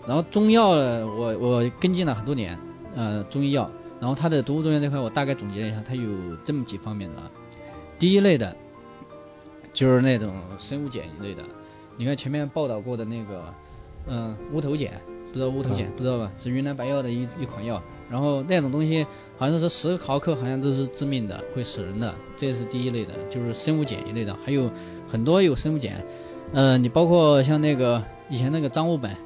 [0.06, 2.60] 然后中药呢，我我跟进了很多年，
[2.94, 7.16] 呃，中医药，然后它的毒副作用这块，我大概总结了一下，它有这么几方面的。
[7.98, 8.58] 第一类的，
[9.72, 11.44] 就是那种生物碱一类的。
[11.96, 13.54] 你看前面报道过的那个，
[14.08, 16.32] 嗯，乌头碱，不知道乌头碱，不知道吧？
[16.38, 17.82] 是云南白药的一一款药。
[18.10, 19.06] 然后那种东西
[19.38, 22.16] 好像是十毫克，好像都是致命的，会死人的。
[22.38, 24.72] 这是第一类的，就是生物碱一类的，还有
[25.10, 26.04] 很多有生物碱。
[26.54, 29.18] 嗯，你包括像那个以前那个张悟本，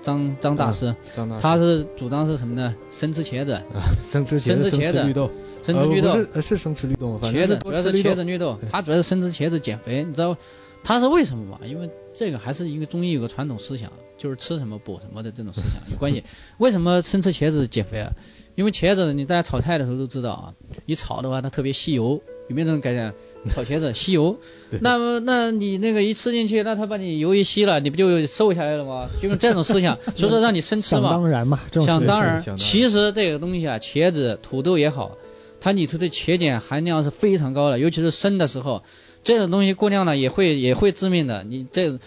[0.00, 2.76] 张张大师，张大师，他是主张是什么呢？
[2.92, 3.60] 生吃茄子，
[4.04, 5.28] 生吃生吃茄子，绿豆，
[5.64, 10.36] 生吃绿豆，是是生吃绿豆，茄子主要是茄子绿豆，他主要是生吃茄子减肥，你知道
[10.84, 11.60] 他是为什么嘛？
[11.66, 16.24] 因为这个还是一个中医有个传统思想，就是吃什么补什么的这种思想有关系。
[16.58, 18.12] 为什么生吃茄子减肥啊？
[18.54, 20.54] 因为茄子你大家炒菜的时候都知道啊，
[20.86, 23.14] 你炒的话它特别吸油，有没有这种概念？
[23.54, 24.40] 炒茄子吸油，
[24.80, 29.08] 那么那你那个一吃进去，那它把你油一吸了，你不就瘦下来了吗？
[29.22, 31.02] 就是这种思想，所以说让你生吃嘛。
[31.12, 32.56] 想当然嘛，想当然。
[32.56, 35.16] 其实这个东西啊，茄子、土豆也好，
[35.60, 38.82] 它里头的茄碱含量是非常高的，尤其是生的时候，
[39.22, 41.44] 这种东西过量了也会也会致命的。
[41.44, 41.98] 你这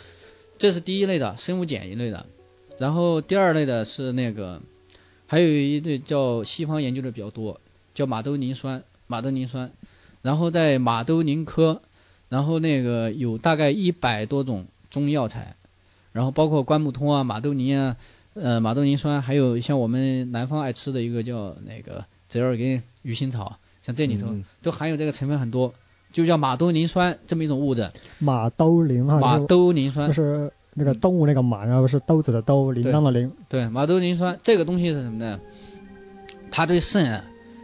[0.58, 2.26] 这是第一类的生物碱一类的，
[2.78, 4.62] 然后第二类的是那个，
[5.28, 7.60] 还有一类叫西方研究的比较多，
[7.93, 9.71] 叫马兜铃酸，马兜铃酸。
[10.21, 11.82] 然后在马兜铃科，
[12.30, 15.56] 然后那个有大概一百多种中药材，
[16.12, 17.97] 然后包括关木通啊、马兜铃啊、
[18.36, 24.28] 呃马兜铃酸，还有像我们南方爱吃的一个叫那个折耳根、鱼腥草，像这里头
[24.62, 25.74] 都含有这个成分很多，
[26.12, 27.91] 就叫马兜铃酸这么一种物质。
[28.19, 33.32] 马兜铃啊，马兜铃酸就是那个动物那个马，然后是兜子的兜，铃铛的铃。
[33.50, 35.39] 对，马兜铃酸这个东西是什么呢？
[36.52, 37.24] 它对肾。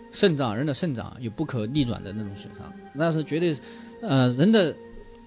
[0.10, 3.56] 肾脏，人的肾脏有不可逆转的那种损伤，那是绝对，
[4.02, 4.74] 呃，人的，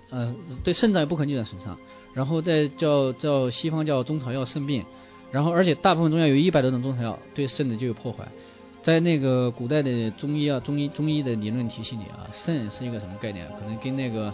[0.08, 1.78] 呃，对肾脏有不可逆转损伤。
[2.12, 4.84] 然后再叫叫西方叫中草药肾病，
[5.30, 8.26] 然后而且大部分中药有一百多种中草药对肾的就有破坏。
[8.82, 13.46] 在那个古代的中医啊，中医中医的理论体系里啊，肾是一个什么概念？
[13.58, 14.32] 可能跟那个。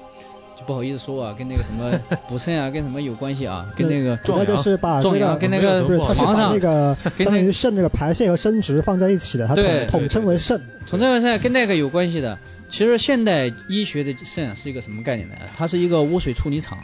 [0.59, 3.70] 就不好意思说啊，跟那个什么 补肾啊，跟什么有关系啊？
[3.76, 10.62] 跟那个壮阳，壮阳跟那个床上那个相当于肾这个排泄和生殖放在一起的，它统统称为肾。
[10.88, 12.38] 统称为肾，跟那个有关系的。
[12.70, 15.35] 其实现代医学的肾是一个什么概念呢？
[15.59, 16.78] 它是一个污水处理厂，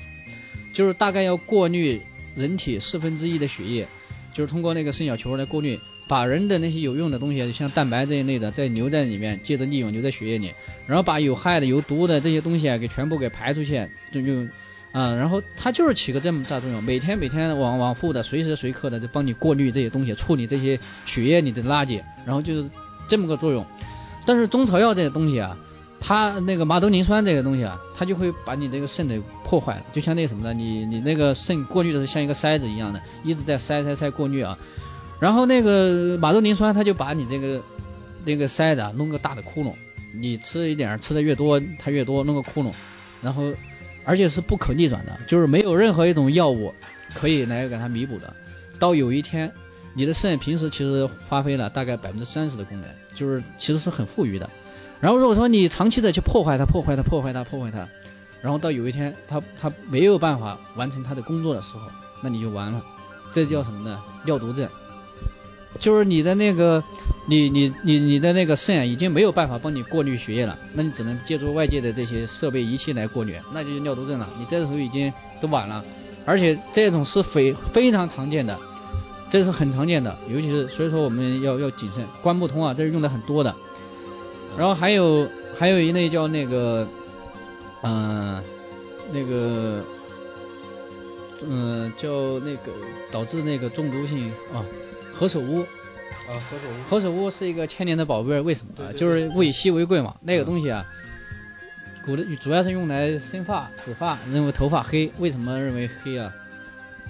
[0.75, 2.03] 就是大概要过滤
[2.37, 3.89] 人体四分之一的血液，
[4.35, 5.81] 就是通过那个肾小球来过滤。
[6.13, 10.53] 把人的那些有用的东西，像蛋白这一类的，再留在里面，接着利用留在血液里，
[10.87, 14.43] 然后把有害的、有毒的这些东西啊，给全部给排出去，就就，
[14.93, 22.69] 啊，然后它就是起个这么大作用，每天每天往往复的，随时随刻的就帮你过滤这些东西，处理这些血液里的垃圾，然后就是
[23.09, 23.65] 这么个作用。
[24.27, 25.57] 但是中草药这些东西啊，
[25.99, 34.59] 它那个马兜铃酸这个东西啊，它就会把你这个肾给破坏了，就像那什么的，你你那个肾过滤的时候像一个筛子一样的，一直在筛筛筛过滤啊。
[35.23, 37.63] 然后那个马兜铃酸，它就把你这个
[38.25, 39.73] 那个塞子啊弄个大的窟窿，
[40.13, 42.73] 你吃一点吃的越多，它越多弄个窟窿，
[43.21, 43.53] 然后
[44.05, 46.75] 而且是不可逆转的，就是没有任何一种药物
[47.15, 48.35] 可以来给它弥补的。
[48.81, 49.53] 到有一天，
[49.95, 54.51] 你的肾平时其实发挥了大概百分之三十的功能，就是其实是很富裕的。
[54.99, 57.87] 然后如果说你长期的去破坏它、破坏它、破坏它、破坏它，
[58.41, 61.83] 然后到有一天它它没有办法完成它的工作的时候，
[62.21, 62.85] 那你就完了。
[63.31, 64.03] 这叫什么呢？
[64.27, 64.69] 尿毒症。
[65.79, 66.85] 就是你的那个，
[67.27, 74.29] 你你你你的那个肾已经没有办法帮你过滤血液了，那你只能借助外界的这些设备仪器来过滤，那就是尿毒症了。
[74.39, 75.85] 你这个时候已经都晚了，
[76.25, 78.59] 而且这种是非非常常见的，
[79.31, 82.07] 这是很常见的，尤其是所以说我们要要谨慎。
[82.23, 83.55] 关不通啊，这是用的很多的。
[84.57, 86.87] 然后还有还有一类叫那个，
[87.83, 88.43] 嗯，
[89.11, 89.83] 那个，
[91.49, 92.09] 嗯，叫
[92.41, 92.71] 那个
[93.11, 94.63] 导致那个中毒性啊。
[95.13, 98.93] 何首乌啊，何首乌，何首乌是一个千年的宝贝，为什么啊？
[98.97, 100.17] 就是物以稀为贵嘛。
[100.23, 100.85] 那个东西啊，
[102.05, 105.11] 古的主要是用来生发、止发，认为头发黑。
[105.19, 106.33] 为什么认为黑啊？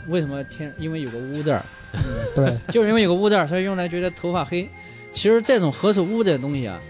[0.08, 0.74] 为什么天？
[0.78, 1.64] 因为有个乌字儿。
[2.34, 4.68] 对， 就是因为有个乌字儿，所以用来觉得头发黑。
[5.12, 6.80] 其实这种何首乌的东西啊，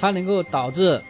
[0.00, 1.00] 它能够导致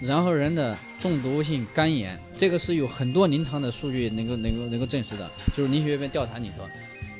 [0.00, 6.68] 然后人的中毒性肝炎，这个是有很多临床的数据能够能够能够证实的，就是临学院调查里头。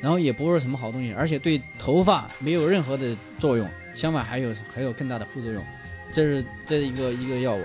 [0.03, 5.63] 然后也不是什么好东西，而且对头发没有任何的作用，相反还有还有更大的副作用。
[6.11, 7.63] 这是这一个一个药物，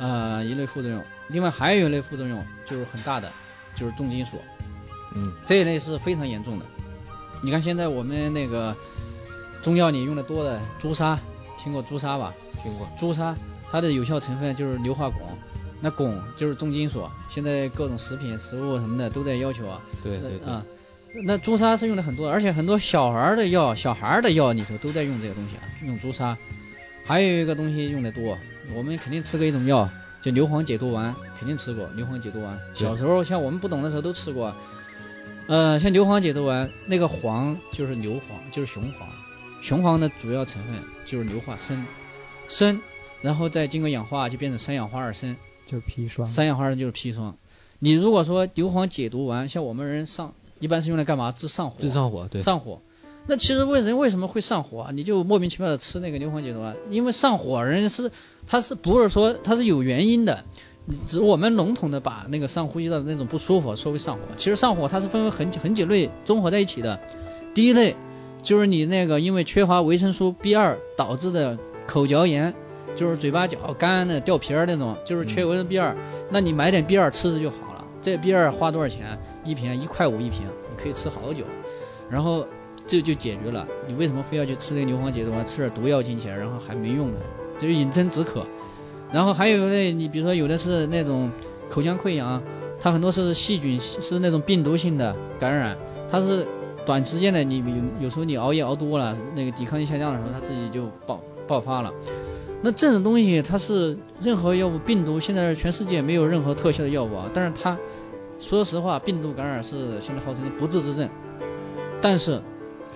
[0.00, 1.02] 啊一类副作用。
[1.26, 3.32] 另外还有一类副作用就是很大的，
[3.74, 4.40] 就是重金属。
[5.16, 6.64] 嗯，这一类是非常严重的。
[7.42, 8.74] 你看现在我们那个
[9.60, 11.18] 中药里用的多的朱砂，
[11.58, 12.32] 听过朱砂吧？
[12.62, 12.88] 听过。
[12.96, 13.34] 朱砂
[13.72, 15.14] 它的有效成分就是硫化汞，
[15.80, 17.04] 那汞就是重金属。
[17.28, 19.82] 现在各种食品、食物什么的都在要求啊。
[20.00, 20.48] 对对对。
[20.48, 20.64] 啊。
[21.24, 26.36] 那朱砂是用的很多，而且很多小孩的药，小孩的药里头都在用这个东西啊，用朱砂。
[27.04, 28.36] 还有一个东西用的多，
[28.74, 29.88] 我们肯定吃过一种药，
[30.20, 32.58] 叫牛黄解毒丸，肯定吃过牛黄解毒丸。
[32.74, 34.54] 小时候像我们不懂的时候都吃过。
[35.46, 39.08] 呃，像牛黄解毒丸，那个黄就是牛黄，就是雄黄，
[39.62, 40.74] 雄黄的主要成分
[41.04, 41.84] 就是硫化砷，
[42.48, 42.80] 砷，
[43.22, 46.26] 然后再经过氧化就变成三氧化二砷，就是砒霜。
[46.26, 47.36] 三氧化二砷就是砒霜。
[47.78, 51.32] 你如果说牛黄解毒丸，像我们人上一般是用来干嘛？
[51.32, 51.76] 治上火。
[51.80, 52.40] 治上火，对。
[52.40, 52.80] 上火。
[53.28, 54.90] 那其实为人为什么会上火啊？
[54.92, 58.12] 你就莫名其妙的吃那个牛黄解毒丸，因为上火人是
[58.46, 60.44] 他是不是说他是有原因的？
[61.08, 67.00] 只我们笼统的把那个上呼吸道的那种不舒服说为上火，其实上火它是分为很很几类综合在一起的。
[67.54, 67.96] 第一类
[68.44, 72.54] 就是你那个因为缺乏维生素 B 二导致的口嚼炎，
[72.94, 75.96] 就是嘴巴角干的掉皮儿那种，就是缺维生素 B 二，
[76.30, 77.84] 那你买点 B 二吃吃就好了。
[78.00, 79.18] 这 B 二花多少钱？
[79.46, 81.44] 一瓶一块五一瓶，你可以吃好久，
[82.10, 82.46] 然后。
[82.88, 85.44] 这就解决了，你为什么非要去吃那个牛黄解毒丸？
[85.44, 87.18] 吃点毒药进去，然后还没用呢？
[87.58, 88.46] 就是饮鸩止渴。
[89.12, 91.32] 然后还有那，你比如说有的是那种
[91.68, 92.40] 口腔溃疡，
[92.78, 95.76] 它很多是细菌，是那种病毒性的感染，
[96.08, 96.46] 它是
[96.86, 101.92] 短时间的，你有有时候你熬夜熬多了，那个抵抗力下降的时候，它自己就爆爆发了。
[102.62, 107.30] 那这种东西它是任何药物病毒，现在全世界没有任何特效的药物啊。
[107.34, 107.76] 但是它
[108.38, 111.08] 说实话，病毒感染是现在号称不治之症，
[112.00, 112.42] 但是。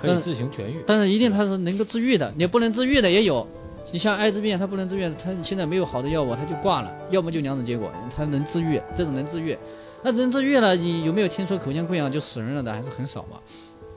[0.01, 3.47] 可以自行痊愈，但是一定它是能够治愈的，你不能治愈的也有。
[3.93, 6.91] 你像艾滋病，它不能治愈，它现在没有好的药物，它就挂了。
[7.11, 9.59] 要么就两种结果，它能治愈，这种能治愈。
[10.03, 12.73] 那能治愈了，你有没有听说口腔溃疡就死人了的？
[12.73, 13.41] 还是很少嘛？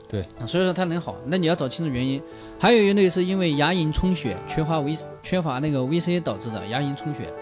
[0.06, 2.20] 对，所以说它能好，那你要找清楚原因。
[2.58, 7.32] 还有一类是因为牙龈充血，缺乏维缺乏那个维 C 导致的牙龈充血，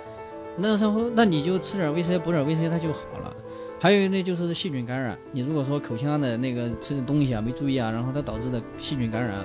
[0.57, 3.35] 那时候那你就吃点维 C，补点维 C，它就好了。
[3.83, 9.45] 还有一类就是细菌感染，你如果说口腔的那个吃的东西啊没注意啊，然后它导致的细菌感染，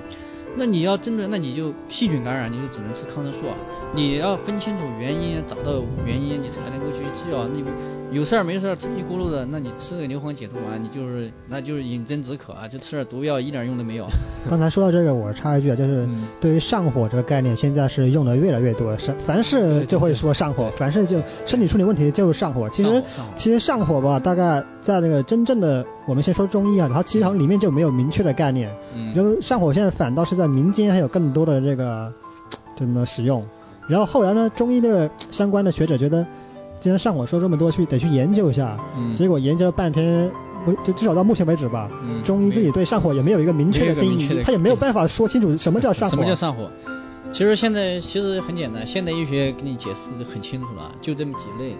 [0.56, 3.54] 那你要针对，那你就细菌感染，你就只能吃抗生素啊。
[3.94, 7.46] 你要分清楚原因，找到原因，你才能够去吃药。
[7.48, 7.64] 你
[8.10, 14.06] 有事儿没事儿一咕噜的，那你吃个牛黄解毒丸，你就是那就是饮鸩止渴啊，就吃点毒药一点用都没有。
[14.48, 16.08] 刚才说到这个，我插一句啊，就是
[16.40, 22.68] 对于上火这个概念，现在是用的越来越多，是凡是就会说上火，凡是就身体出现问题就是上火。
[22.68, 23.02] 其实
[23.36, 28.74] 其实上火吧，大概在那个真正的我们先说中医啊，它其实里面就没有明确的概念。
[28.96, 29.12] 嗯。
[29.14, 32.10] 然后上火现在反倒是在民间还有更多的这个
[32.74, 33.44] 怎么使用。
[33.86, 36.26] 然后后来呢，中医的相关的学者觉得，
[36.80, 38.78] 既然上火说这么多，去得去研究一下。
[38.96, 39.14] 嗯。
[39.14, 40.30] 结果研究了半天，
[40.64, 41.90] 不就至少到目前为止吧。
[42.02, 42.22] 嗯。
[42.24, 46.16] 中医自己对上火也没有一个明确的定义，他也没有办法说清楚什么叫上火。
[46.16, 46.70] 什么叫上火？
[47.30, 51.76] 其实现在其实很简单，现代医学给你解释的很清楚了，就这么几类。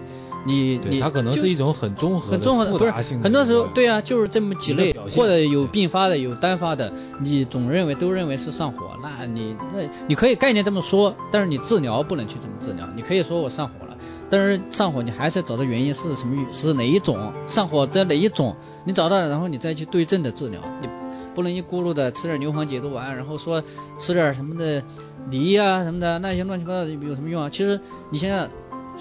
[0.49, 13.95] 你你它可能是一种很综合、很综合的，不是很多时候对啊，就是这么几类，或者有并发的，有单发的，你总认为都认为是上火，那你那你可以概念这么说，但是你治疗不能去这么治疗，你可以说我上火了，
[14.29, 20.89] 但是上火你还是要找到原因是什么，是哪一种上火的哪一种，你找到了，然后你再去对症的治疗，你
[21.35, 23.63] 不能一咕噜的吃点牛黄解毒丸，然后说
[23.99, 24.83] 吃点什么的
[25.29, 27.49] 梨啊什么的那些乱七八糟的有什么用啊？
[27.49, 28.49] 其实你现在。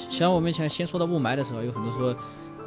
[0.08, 2.16] 像我们前先说到雾霾的时候，有很多说，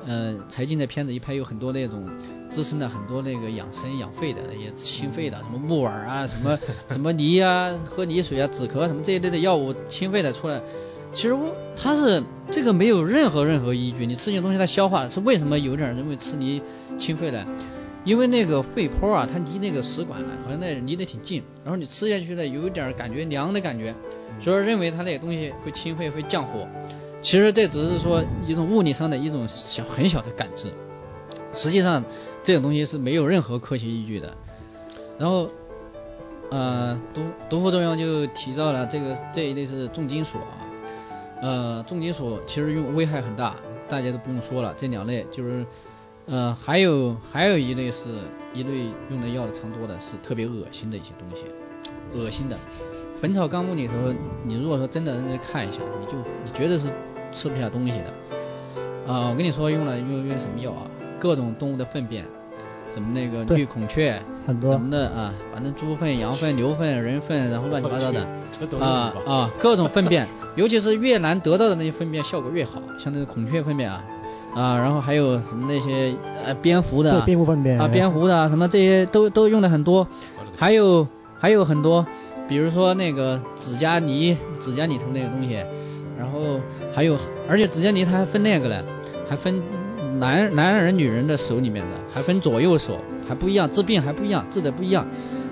[0.05, 2.09] 嗯，财经的片子一拍，有很多那种
[2.49, 6.57] 滋生了很多那个养生养肺的那些清肺的， 什么木耳啊，什么
[6.89, 10.61] 什么梨啊，喝梨水啊，止咳什么这一类的药物清肺的出来。
[11.13, 16.61] 其实我它是这个没有任何任何依据，你吃进东西它消化是为什么有点认为吃梨
[16.97, 17.45] 清肺的？
[18.03, 23.93] 因为那个肺泡啊，它离那个食管好像那离得挺近，然后你吃下去呢，有一点感觉凉的感觉，
[24.39, 26.67] 所以认为它那个东西会清肺会降火。
[27.21, 30.73] 其实这只是说一种物理上的一种小很小的感知，
[31.53, 32.03] 实际上
[32.43, 34.35] 这种东西是没有任何科学依据的。
[35.19, 35.49] 然后，
[36.49, 40.65] 呃，毒毒副作用就提到了这个这一类是重金属啊，
[41.41, 43.55] 呃，重金属其实用危害很大，
[43.87, 44.73] 大家都不用说了。
[44.75, 45.63] 这两类就是，
[46.25, 48.09] 呃，还有还有一类是
[48.51, 51.43] 一类用的药的常多的是特别恶心的一些东西，
[52.15, 52.55] 恶心的。
[53.21, 53.93] 《本草纲目》里头，
[54.43, 56.87] 你如果说真的认真看一下，你就你觉得是。
[57.41, 60.85] 吃不下东西的，啊，我跟你说用了用用什么药啊？
[61.19, 62.23] 各种动物的粪便，
[62.93, 68.27] 什么那个绿孔雀，很多什么的啊，反正猪粪、羊粪、牛粪、人粪，然后乱七八糟的，
[68.79, 74.03] 啊啊，各种粪便，尤其是越难得到的那些粪便效果越好，像那个孔雀粪便啊，
[74.53, 76.15] 啊，然后还有什么那些
[76.45, 80.07] 呃蝙蝠的，蝙蝠粪便啊，蝙蝠的什么这些都都用的很多，
[80.55, 81.07] 还有
[81.39, 82.05] 还有很多，
[82.47, 85.57] 比如说那个指甲泥，指甲里头那个东西，
[86.21, 86.61] 然后。
[86.93, 87.17] 还有，
[87.49, 88.83] 而且指甲泥它还分那个嘞，
[89.27, 89.61] 还分
[90.19, 95.07] 男男人、女人的手里面的，还分左右手，还不一样，治病还不一样，治的不一样。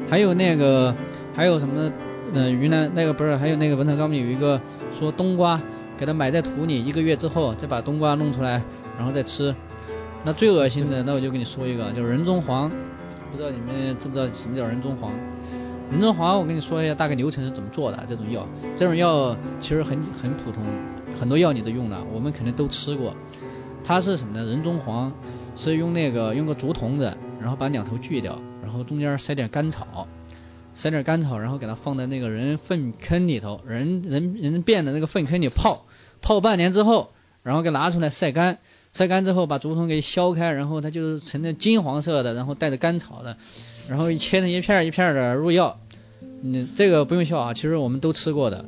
[0.09, 0.93] 还有那个，
[1.33, 1.93] 还有什么呢？
[2.33, 4.59] 嗯，云南那个不是，还有那个文草纲目有一个
[4.99, 5.61] 说冬瓜，
[5.97, 8.61] 给它埋在土里，一个月之后再把冬瓜弄出来，
[8.97, 9.55] 然后再吃。
[10.25, 12.69] 那最恶心的，那我就跟你说一个，就是人中黄，
[13.31, 15.13] 不知道你们知不知道什么叫人中黄？
[15.91, 18.05] 人中黄，我跟你说一下大概流程是怎么做的。
[18.07, 20.63] 这种药，这种药其实很很普通，
[21.19, 23.15] 很多药你都用了，我们肯定都吃过。
[23.83, 24.45] 它是什么呢？
[24.45, 25.11] 人中黄
[25.55, 30.07] 是用那个用个竹筒子，然后把两头锯掉，然后中间塞点甘草，
[30.75, 35.85] 塞点甘草，然后给它放在那个人粪坑里头，人人人便的那个粪坑里泡，
[36.21, 37.09] 泡半年之后，
[37.41, 38.59] 然后给拿出来晒干，
[38.93, 43.37] 晒干之后把竹筒给削开，然后它就是成那金黄色的，然后带着甘草的。
[43.89, 45.79] 然后切成一片一片的入药，
[46.43, 48.65] 嗯，这个不用笑啊，其实我们都吃过的。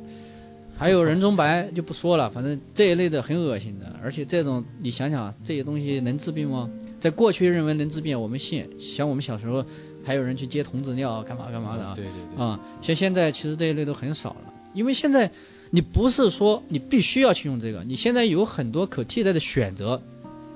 [0.76, 6.68] 还有人中白就不说了，反正这一类的很恶心的，而且这种你想想，这些东西能治病吗？
[6.98, 8.68] 在过去认为能治病，我们信。
[8.80, 9.64] 像我们小时候
[10.02, 11.92] 还有人去接童子尿，干嘛干嘛的啊？
[11.94, 12.44] 对对对。
[12.44, 15.30] 啊，像现在其实这一类都很少了，因为现在
[15.70, 20.02] 你不是说你必须要去用这个，你现在有很多可替代的选择，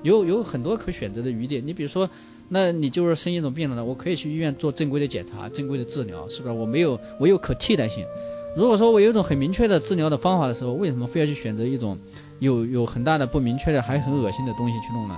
[0.03, 1.61] 有有很多可选择的余地。
[1.61, 2.09] 你比如说。
[2.49, 6.53] 那你就是生一种病了呢，我可以去医院做正规的检查、正规的治疗，是不是？
[6.53, 8.05] 我没有，我有可替代性。
[8.55, 11.99] 如果说我有一种很明确的治疗的方法的时候，为什么非要去选择一种
[12.39, 15.17] 有有很大的不明确的还很恶心的东西去弄呢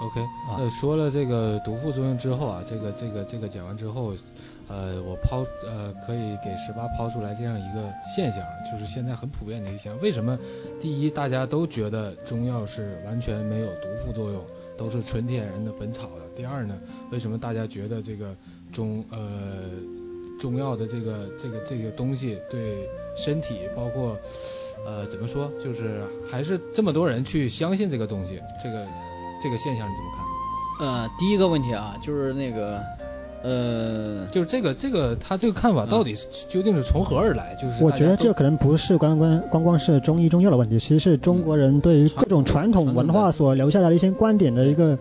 [0.00, 0.20] ？OK，
[0.56, 4.14] 那说了这个毒副作用之后啊，这个这个这个讲完之后，
[4.68, 10.02] 呃，我抛呃可以给十八抛出来这样一个现象，就是现在很普遍的一个现象。
[10.02, 10.38] 为什么
[10.80, 14.42] 第一大家都觉得中药是完全没有毒副作用？
[14.78, 16.22] 都是纯天然的本草的。
[16.36, 16.78] 第二呢，
[17.10, 18.34] 为什么大家觉得这个
[18.72, 19.18] 中呃
[20.40, 24.16] 中药的这个这个这个东西对身体，包括
[24.86, 28.86] 呃怎么说，就是还是这么多人去相信这个东西，这个
[29.42, 30.86] 这个现象你怎么看？
[30.86, 32.80] 呃，第一个问题啊，就是那个。
[33.42, 36.16] 呃，就是这个这个他这个看法到底
[36.48, 37.54] 究竟是从何而来？
[37.54, 44.98] 就是我觉得这可能不是光光光光是中医中药的问题，其实是中国人对于各种传统文化所留下来的一些观点的一个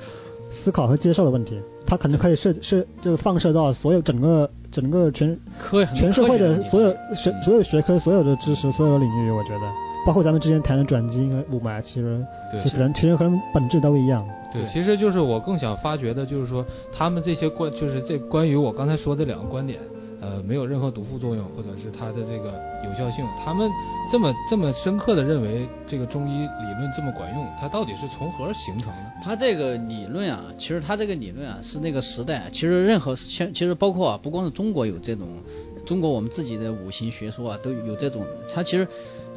[0.52, 1.60] 思考和接受的问题。
[1.86, 9.62] 它可能可以是是就是放射到所有整个整个全科全社会的所有学所有学科所有的知识所有的领域，我觉得
[10.06, 12.26] 包括咱们之前谈的转基因和雾霾，其实
[12.62, 14.28] 其实可能其实可能本质都一样。
[14.58, 19.80] 对，其实就是我更想发掘的，就是说他们这些关，就是这关于我刚才说这两个观点，
[20.20, 23.70] 呃，没有任何毒副作用，或者是它的这个有效性，他们
[24.10, 29.12] 这么这么深刻的认为这个中医理论这么管用，它到底是从何形成的？
[29.24, 35.28] 它这个理论啊，其实它这个理论啊，是那个时代，其实任何像，其实包括啊，不光是中国有这种，
[35.86, 38.88] 中国我们自己的五行学说啊，都有这种，它其实。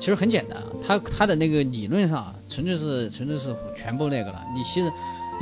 [0.01, 4.43] 其实很简单，他他的那个理论上纯粹是纯粹是全部那个了。
[4.57, 4.91] 你其实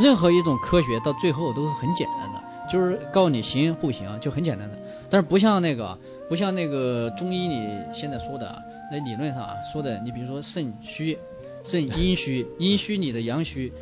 [0.00, 4.76] 任何一种科学到最后都是很简单的，就是告诉你行不行就很简单的。
[5.08, 5.96] 但是不像那个
[6.28, 11.16] 不像那个中医你现在说的那理论上啊说的，你比如说肾虚、
[11.62, 13.72] 肾阴虚、 阴虚你的阳虚，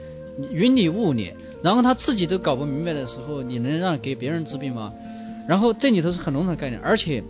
[0.52, 4.92] 云里雾里，然后他自己都搞不明白的时候，你能让给别人治病吗？
[5.48, 7.24] 然后这里头是很笼统的概念，而且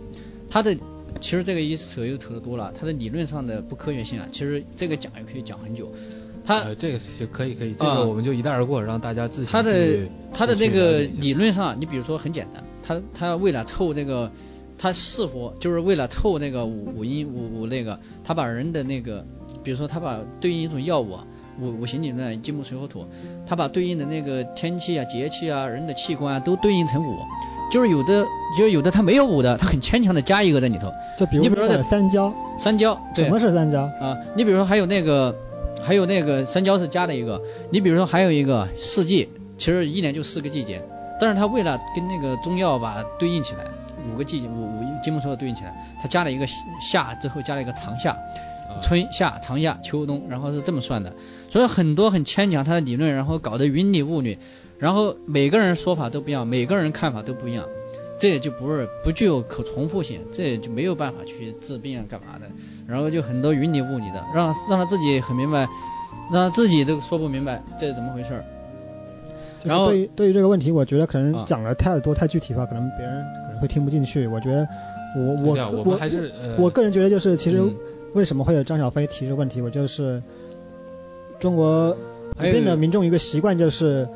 [0.49, 0.75] 他的。
[1.19, 5.91] 其实这个一扯又扯得多了，它的理论上的不科学性啊，其实这个讲也可以讲很久。
[6.45, 9.51] 它这个是可以可以，这个我们就一带而过，让大家自己。
[9.51, 14.31] 它的它的那个理论上，你比如说很简单，它它为了凑这个，
[14.77, 19.25] 它是否就是为了凑那个五五音五五那个，它把人的那个，
[19.61, 21.17] 比如说它把对应一种药物，
[21.59, 23.05] 五五行理论金木水火土，
[23.45, 27.17] 它把对应的那个天气啊节气啊人的器官啊都对应成五。
[27.71, 28.25] 就是有的，
[28.57, 30.91] 就是有的它没有五的，它很牵强的加一个在里头。
[31.17, 34.17] 就比如说三焦，三焦，什么是三焦啊？
[34.35, 35.35] 你比如说还有那个，
[35.81, 37.41] 还有那个三焦是加的一个。
[37.71, 40.81] 你比如说还有一个四季，其实一年就四个季节，
[41.19, 43.65] 但是它为了跟那个中药吧对应起来，
[44.13, 46.47] 五个季节五五金木水火对应起来，它加了一个
[46.79, 48.15] 夏之后加了一个长夏，
[48.81, 51.13] 春夏长夏秋冬，然后是这么算的。
[51.49, 54.37] 所以很多很牵强他的理论，然后搞得云里雾里。
[54.79, 57.65] 然后每个人说法都不一样，每个人看法都不一样，
[58.19, 62.45] 这也就不是不具有可重复性，这也就没有办法去治病啊干嘛的。
[62.87, 65.67] 然后就很多云里雾里的，让让他自己很明白，
[66.31, 68.45] 让他自己都说不明白这是怎么回事儿。
[69.63, 74.27] 然后对于对于这个问题，我觉得可能讲的太多太具体化，可能别人可能会听不进去。
[74.27, 74.67] 我觉得
[75.15, 77.61] 我我我还是我个人觉得就是其实
[78.13, 80.21] 为什么会有张小飞提这个问题，我就是
[81.39, 81.97] 中国
[82.35, 84.07] 普遍的民众一个习惯就是。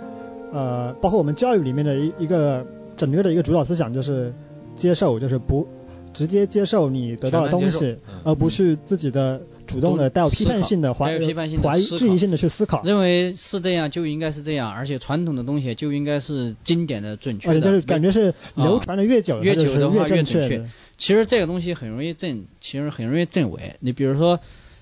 [0.51, 2.65] 呃，包括我们教育里面的一一个
[2.97, 4.33] 整个的一个主导思想就是
[4.75, 5.67] 接受，就是不
[6.13, 11.19] 直接接受你得到的东西，而不是自己的主动的带有批判性的怀
[11.61, 20.65] 怀疑质疑性的去思考，认为是这样就应该是这样，而且传统的东西就应该是经典的准确的，就是感觉是流传的越久越久的话越准确。
[20.97, 23.77] 其实这个东西很容易证，其实很容易证伪。
[23.79, 24.39] 你比如说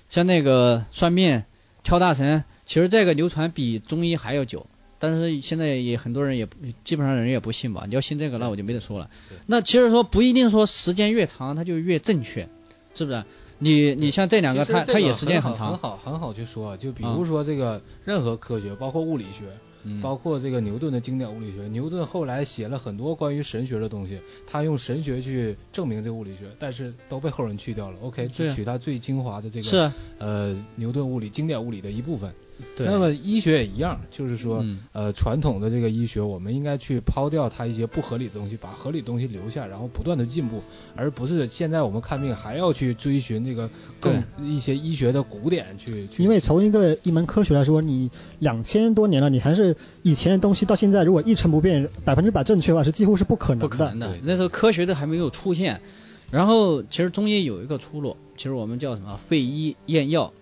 [0.08, 1.44] 像那个算命、
[1.82, 2.44] 跳大神。
[2.66, 4.66] 其实这个流传比中医还要久。
[5.00, 6.46] 但是现在也很多人也
[6.84, 7.86] 基本上人也不信吧？
[7.88, 9.10] 你要信这个，那我就没得说了。
[9.46, 12.48] 那其实说不一定说时间越长它就越正确，
[12.94, 13.24] 是不是？
[13.58, 15.70] 你你像这两个，它它也时间很长。
[15.70, 19.46] 很好很好去说，就比如说这个任何科学，包括物理学。
[20.02, 27.96] 包括这个牛顿的经典物理学，牛顿后来写了很多关于神学的东西，他用神学去证明这个物理学，但是都被后人去掉了。
[28.02, 32.34] OK，就取他最精华的这个是呃牛顿物理经典物理的一部分。
[32.76, 32.86] 对。
[32.86, 40.62] 那么医学也一样，就是说呃传统的这个医学，我们应该去抛掉它一些不合理的东西，把合理的东西留下，然后不断的进步，
[40.96, 43.68] 而不是现在我们看病还要去追寻那个
[44.00, 46.08] 更一些医学的古典去。
[46.18, 49.76] 因为从一个一门科学来说，你两千多年了，你还是。
[50.02, 53.68] 以前的东西到现在如果一成不变，百分之百正确的话是几乎是不可能的。
[53.68, 55.80] 不可能的，那时候科学都还没有出现。
[56.30, 60.32] 然后其实中医有一个出路，其实我们叫什么废医验药。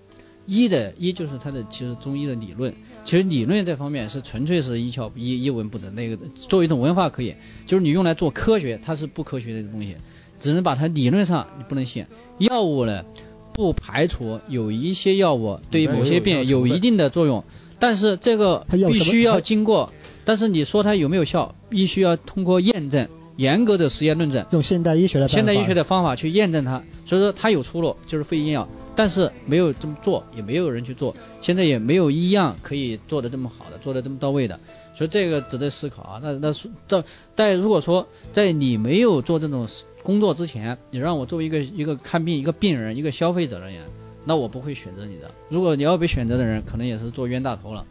[0.48, 2.74] 医的医就是它的其实中医的理论，
[3.04, 5.90] 其实理论这方面是纯粹是一窍一一文不值。
[5.90, 7.34] 那个作为一种文化可以，
[7.66, 9.96] 就是你用来做科学，它是不科学的东西，
[10.40, 12.06] 只能把它理论上你不能信。
[12.38, 13.04] 药物呢，
[13.52, 17.44] 不排除有一些药物对于某些病有一定的作用。
[17.78, 19.92] 但是这个必须要经过，
[20.24, 26.82] 但是你说它有没有效，必须要通过验证，严格的实验论证，用现代医学的现代医学的方法去验证它。
[27.06, 28.68] 所以说它有出路，就是非医药，
[28.98, 34.58] 但是没有这么做，也没有人去做，现在也没有一样可以做的这么好的，做的这么到位的。
[34.96, 36.20] 所以这个值得思考啊。
[36.20, 36.52] 那那
[36.88, 37.04] 这
[37.36, 39.68] 在如果说在你没有做这种
[40.02, 43.84] 工作之前，你让我作为一个一个看病一个病人一个消费者而言。
[44.24, 45.30] 那我不会选择你的。
[45.48, 47.86] 如果你要被选择的人，可能也是做冤大头了。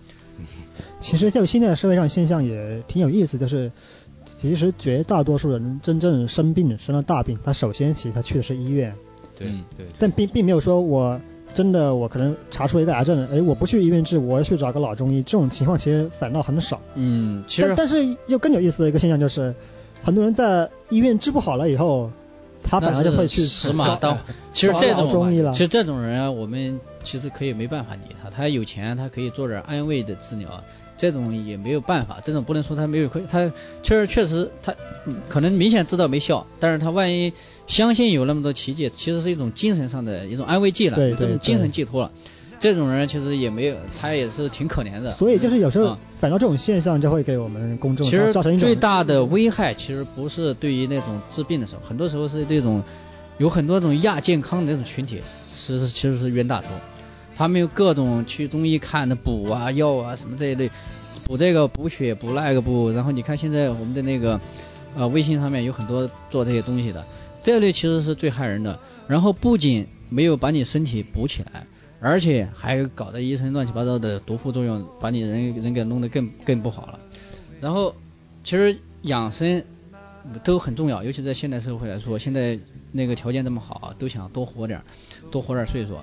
[1.00, 3.72] 其实就现在社会上现象也挺有意思，就是
[4.26, 8.94] 其实绝大多数人真正生病生了大病，他首先其实他去的是医院。
[9.38, 9.86] 对对。
[10.00, 11.20] 但并并没有说我
[11.54, 16.82] 真的我可能查出了一个癌症，哎，我不去医院治，我要去找个老中医，这种情况其实反倒很少。
[16.96, 17.74] 嗯，其实。
[17.78, 19.56] 但是又更有意思的一个现象就是，
[20.04, 22.12] 很多人在医院治不好了以后。
[22.64, 24.18] 他本来就会去死马当，
[24.52, 28.30] 其实这种其实这种人啊，我们其实可以没办法理他。
[28.30, 30.64] 他有钱，他可以做点安慰的治疗，
[30.98, 32.20] 这种也没有办法。
[32.22, 34.76] 这种不能说他没有亏，他确实确实他
[35.30, 37.32] 可能明显知道没效，但是他万一
[37.68, 42.12] 相信有那么多奇迹，其实是一种精神上的一种安慰剂了，这种精神寄托了。
[42.60, 45.12] 这种人其实也没有，他也是挺可怜的。
[45.12, 49.76] 所以就是有时候，反倒这种现象就会给我们公众造成最大的危害。
[49.76, 52.84] 其实不是对于那种治病的时候，很多时候是这种
[53.38, 56.70] 有很多种亚健康的那种群体，其实其实是冤大头。
[57.36, 60.72] 他们有各种去中医看的补啊、药啊什么这一类，
[61.26, 62.90] 补这个补血、补那个补。
[62.90, 64.42] 然后你看现在我们的那个
[64.96, 67.06] 呃微信上面有很多做这些东西的，
[67.42, 68.80] 这类其实是最害人的。
[69.08, 71.66] 然后不仅没有把你身体补起来。
[72.00, 77.00] 而且还搞得一身乱七八糟的毒副作用，把你人人给弄得更更不好了。
[77.60, 77.96] 然后，
[78.44, 79.64] 其实养生
[80.44, 82.60] 都很重要，尤其在现代社会来说，现在
[82.92, 84.80] 那个条件这么好，都想多活点，
[85.32, 85.96] 多活点岁数。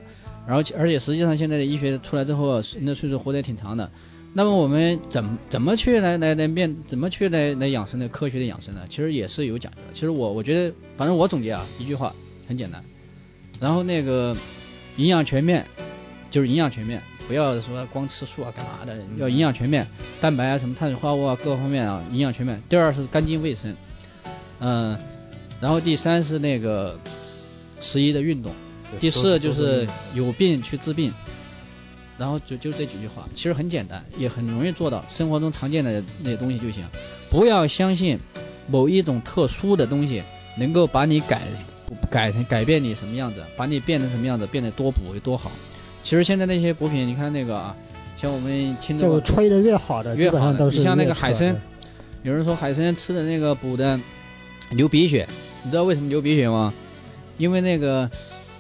[0.49, 3.89] 然后，而且实际上现在的医学出来之后，那岁数活得也挺长的。
[4.35, 8.83] 那么我们怎怎么去来来来面，怎么去来来养生的科学的养生呢？
[8.91, 9.95] 其实也是有讲究的。
[9.95, 12.15] 其实我我觉得，反正我总结啊，一句话
[12.47, 12.85] 很简单。
[13.59, 14.37] 然后那个。
[14.97, 15.67] 营养全面，
[16.31, 19.89] 就是营养全面，不要说光吃素啊干嘛的，要营养全面，
[20.21, 22.63] 蛋白啊什么碳水化合物啊各个方面啊营养全面。
[22.69, 23.75] 第二是干净卫生，
[24.61, 24.97] 嗯，
[25.61, 27.01] 然后第三是那个
[27.81, 28.53] 适宜的运动，
[29.01, 31.13] 第四就是有病去治病，
[32.19, 36.85] 然后就就这几句话，其实很简单，也很容易做到，生活中常见的那些东西就行，
[37.31, 38.19] 不要相信
[38.69, 40.23] 某一种特殊的东西
[40.59, 41.41] 能够把你改。
[42.11, 45.53] 改成改变你什么样子，把你变成什么样子，变得多补有多好。
[46.03, 47.77] 其实现在那些补品，你看那个啊，
[48.17, 50.71] 像我们听这个吹的越好的，越好的。
[50.71, 51.55] 你像那个海参，
[52.23, 54.01] 有人说海参吃的那个补的
[54.71, 55.29] 流鼻血，
[55.63, 56.73] 你知道为什么流鼻血吗？
[57.37, 58.11] 因为那个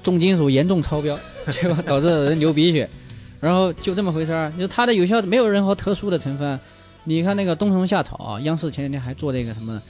[0.02, 2.90] 重金属严重超标，结果导致人流鼻血。
[3.44, 6.58] 然后就这么回事儿，就它的有效没有任何特殊的成分。
[7.04, 9.82] 你看那个冬虫夏草啊，央视前两天还做那个什么，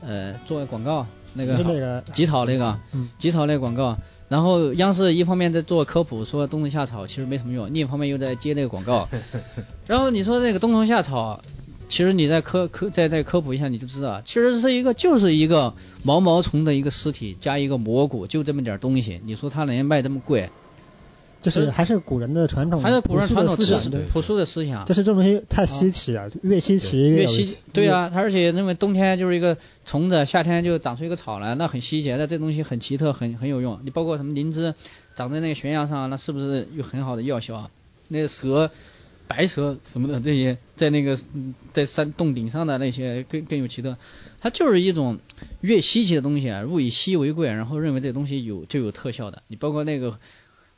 [0.00, 1.06] 呃，做广告。
[1.34, 2.78] 那个吉草那个，
[3.18, 3.96] 吉草那个广告，
[4.28, 9.08] 然后央视一方面在做科普，说冬虫夏草其实没什么用，另一方面又在接那个广告。
[9.86, 11.40] 然后你说那个冬虫夏草，
[11.88, 20.50] 其实你在科科再再科普一下你就知道，其实是一个就是一个毛毛虫的一个尸体加一个蘑菇，就这么点东西，你说它能卖这么贵？
[21.42, 23.80] 就是还是古人的传统，还是古人传统思想，
[24.12, 24.86] 朴素的思想。
[24.86, 27.58] 就是这东西太稀奇了，越稀奇越稀。
[27.72, 32.10] 对啊，而且认为冬天就是一个虫子，夏天就长出一个草来，那很稀奇。
[32.12, 33.80] 那这东西很奇特，很很有用。
[33.84, 34.74] 你包括什么灵芝，
[35.16, 37.70] 长在那个悬崖上，那是不是有很好的药效啊？
[38.08, 38.70] 那个蛇。
[39.28, 41.16] 白蛇什么的这些，在那个
[41.72, 43.96] 在山洞顶上的那些更更有奇特。
[44.40, 45.20] 它就是一种
[45.62, 49.42] 越稀奇的东西啊，物以稀为贵，然后认为这东西有就有特效的。
[49.46, 50.18] 你包括那个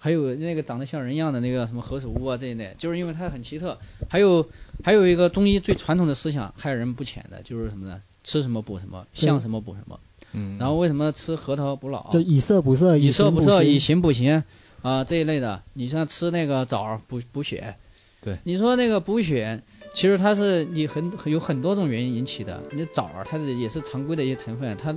[0.05, 3.79] 还有那个长得像人一样的那个什么何首乌啊这一类，就是因为它很奇特。
[4.11, 4.47] 还有
[4.83, 8.03] 还有一个中医最传统的思想害人不浅的就是什么呢？
[8.23, 9.99] 吃什么补什么，像什么补什么。
[10.33, 10.59] 嗯。
[10.59, 12.11] 然后为什么吃核桃补脑？
[12.13, 14.45] 就以色补色，以色补色，以形补形
[14.83, 15.63] 啊这一类的。
[15.73, 17.77] 你像吃那个枣补补血。
[18.21, 18.37] 对。
[18.45, 19.63] 你说那个补血。
[19.95, 24.95] 其实它是你很有很多种原因引起的，你枣儿它是也是常规的一些成分，它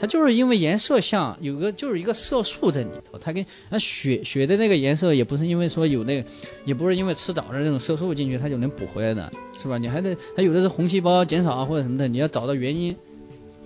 [0.00, 6.28] 它就是因为颜色像，有个就是一个色素在里头，它跟那血血的那个颜色也不是因为说有那个，
[6.64, 9.78] 也不是因为吃枣的那种色素进去它就能补回来的，是吧？
[9.78, 12.96] 你还得它有的是红细胞减少啊或者什么的，你要找到原因。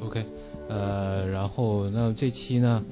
[0.00, 0.24] OK，
[0.68, 2.84] 呃，然后那这期呢？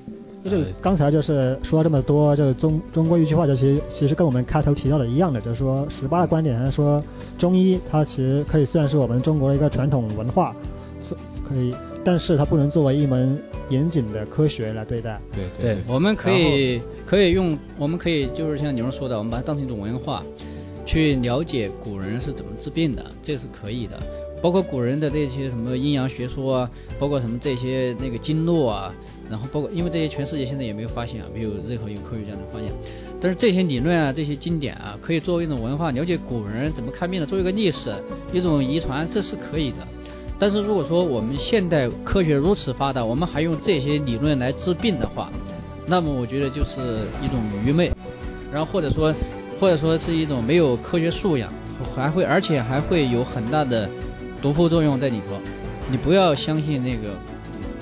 [0.45, 7.03] 就是刚才就是说了这么多，就是中中国一句话，就其实其实跟我们开头提到的一样的，就是说十八的观点，是说
[7.37, 10.55] 中医它其实可以算是我们中国的一个传统文化，
[11.03, 11.15] 是
[11.47, 11.75] 可以，
[12.09, 13.39] 但是它不能作为一门
[13.69, 15.21] 严谨的科学来对待。
[15.31, 20.25] 对对，我们可以可以用，我们可以就是像牛说的，我们把它当成一种文化，
[20.87, 24.01] 去了解古人是怎么治病的，这是可以的。
[24.41, 28.95] 包括古人的那些什么阴阳学说啊，包括什么这些那个经络啊。
[29.29, 32.73] 然后包括，因为这些全世界现在也没有发现啊，没有任何一个科学家能发现。
[33.21, 37.93] 但是这些理论啊，这些经典啊，可以作为一种文化，了解古人怎么看病的，作为一个历史，
[38.33, 39.87] 一种遗传，这是可以的。
[40.39, 45.31] 但是如果说我们现代科学如此发达，我们还用这些理论来治病的话，
[45.87, 47.91] 那么我觉得就是一种愚昧，
[48.53, 49.15] 然后或者说
[49.59, 51.53] 或者说是一种没有科学素养，
[51.95, 53.89] 还会而且还会有很大的
[54.41, 55.39] 毒副作用在里头。
[55.91, 57.15] 你不要相信那个。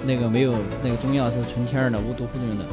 [0.07, 0.55] 那个没有
[0.85, 2.65] 那个中药是纯天然的无毒副作用的，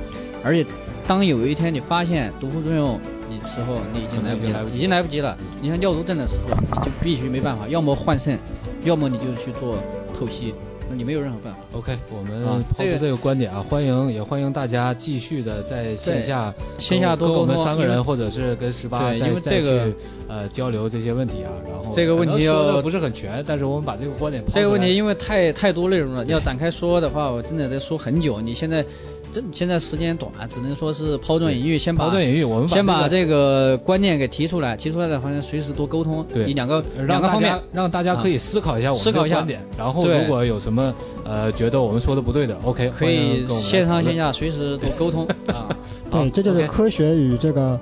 [0.44, 0.64] 而且
[1.08, 5.36] 当有一天你发现毒副作用，你时候你已经来不及了，已经来不及了。
[5.60, 8.38] 你像尿毒症的时候，你就必须没办法，要么换肾，
[8.84, 9.78] 要么你就去做
[10.18, 10.54] 透析。
[10.90, 11.60] 那你没有任何办法。
[11.72, 19.96] OK，我们抛出这个观点啊，欢迎也欢迎大家继续的在线下线下多沟通，我们三个人或者是跟十八再再去
[20.28, 21.50] 呃交流这些问题啊。
[21.66, 28.42] 然后这个问题要不是很全，但是我们把这个观点这个问题因为太太多内容了，要展开说的话，我真的得说很久。
[28.42, 28.86] 你现在。
[29.34, 40.94] 这现在时间短，只能说是抛砖引玉，先把抛砖引玉，我们先把这个观念给提出来，提出来的话，随时多沟通，对，两个两个方面，让大家可以思考一下我们的观点，然后如果有什么
[41.26, 45.76] 呃觉得我们说的不对的，OK，可以线上线下随时多沟通 啊。
[46.12, 47.80] 对，这就是科学与这个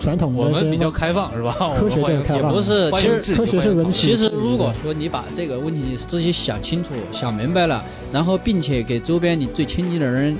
[0.00, 1.54] 传统的我们比较开放是吧？
[1.78, 10.36] 科学这个开放，不是，其实科学是文其实如果说你把这个问题自己想清楚、想明白了，然后并且给周边你最亲近的人。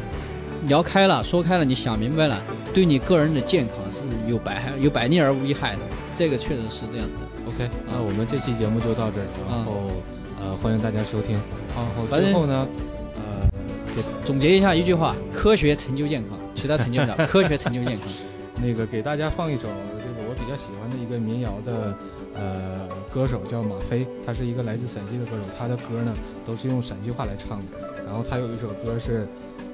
[0.66, 2.42] 聊开了，说开了，你想明白了，
[2.74, 5.80] 对你个人的健康是有百害有百利而无一害的，
[6.16, 7.48] 这个确实是这样子的。
[7.48, 9.90] OK，那我们这期节目就到这儿，然后
[10.40, 11.38] 呃欢迎大家收听。
[11.74, 12.66] 好，最后呢，
[13.14, 13.48] 呃
[13.94, 18.08] 给总结一下一句话：科学成就健康，其他成就不了， 科学成就健康。
[18.60, 19.68] 那个给大家放一首
[20.02, 21.96] 这个我比较喜欢的一个民谣的
[22.34, 26.12] 呃歌手叫马飞，他是一个来自陕西的歌手，他的歌呢
[26.44, 27.66] 都是用陕西话来唱的，
[28.04, 29.26] 然后他有一首歌是。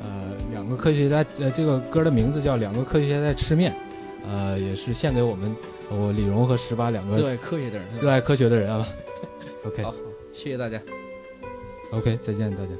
[0.04, 3.72] 呃，两个科学家，呃，这个歌的名字叫《两个科学家在吃面》，
[4.28, 5.56] 呃，也是献给我们
[5.90, 8.86] 我李荣和十八两个热爱科学的人，热爱科学的人啊。
[9.66, 9.94] OK，好，
[10.34, 10.80] 谢谢大家。
[11.90, 12.72] OK，再见大家。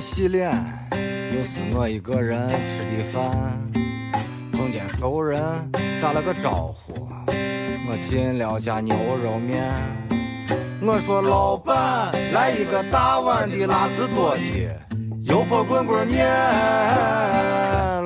[0.00, 0.52] 洗脸，
[1.34, 3.32] 又是我一个人吃的饭。
[4.52, 5.42] 碰见熟人
[6.00, 7.08] 打了个招呼，
[7.88, 9.62] 我进了家牛肉面。
[10.80, 14.40] 我说老板来一个大碗的辣子多的
[15.22, 16.26] 油泼滚滚面。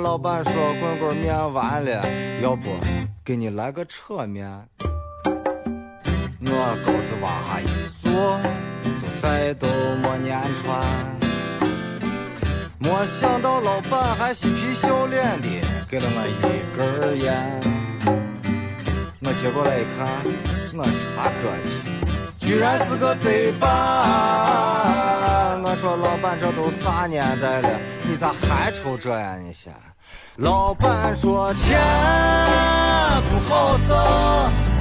[0.02, 2.02] 老板说滚滚面完了，
[2.42, 2.68] 要不
[3.24, 4.48] 给你来个扯面。
[6.42, 8.40] 我钩子往下一坐，
[8.98, 9.68] 就再都
[10.02, 11.19] 没粘穿。
[12.82, 15.48] 没想到老板还嬉皮笑脸的
[15.86, 17.60] 给了我一根烟，
[19.20, 20.08] 我接过来一看，
[20.72, 21.82] 我啥个气，
[22.38, 23.68] 居然是个贼版。
[25.62, 27.68] 我说老板这都啥年代了，
[28.08, 29.36] 你咋还抽这呀？
[29.36, 29.74] 你先。
[30.36, 31.78] 老板说钱
[33.28, 33.94] 不好挣，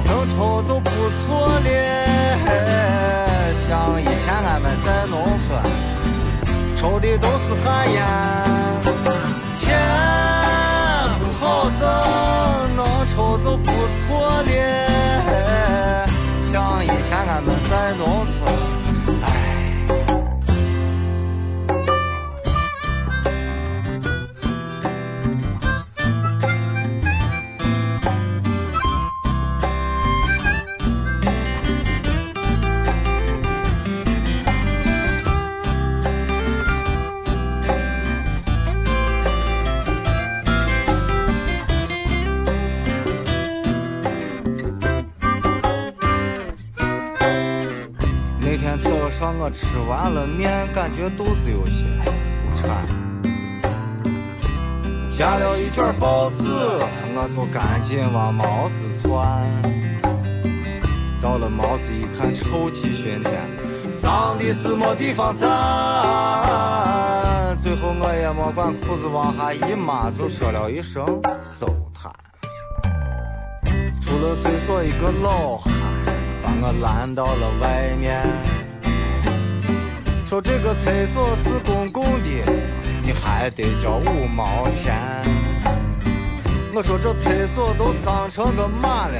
[0.06, 1.70] 能能抽就不错了。
[3.54, 5.62] 像以前俺们在农村，
[6.80, 8.89] 抽的都是旱烟，
[49.38, 52.86] 我吃完了面，感觉肚子有些不馋，
[55.10, 56.42] 加了一卷包子，
[57.14, 59.46] 我就赶紧往毛子窜。
[61.20, 63.32] 到了毛子一看，臭气熏天，
[63.98, 65.48] 脏的是没地方站。
[67.58, 71.04] 最后我也没管裤子往下一抹，就说了一声
[71.42, 72.10] 收摊。
[74.00, 75.72] 出了厕所，一个老汉
[76.42, 78.22] 把我拦到了外面。
[81.00, 82.28] 厕所是公共的，
[83.02, 84.94] 你还得交五毛钱。
[86.74, 89.14] 我说这厕所都脏成个嘛了，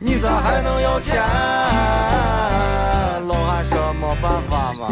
[0.00, 1.22] 你咋还能要钱？
[3.28, 4.88] 老汉说没办法嘛，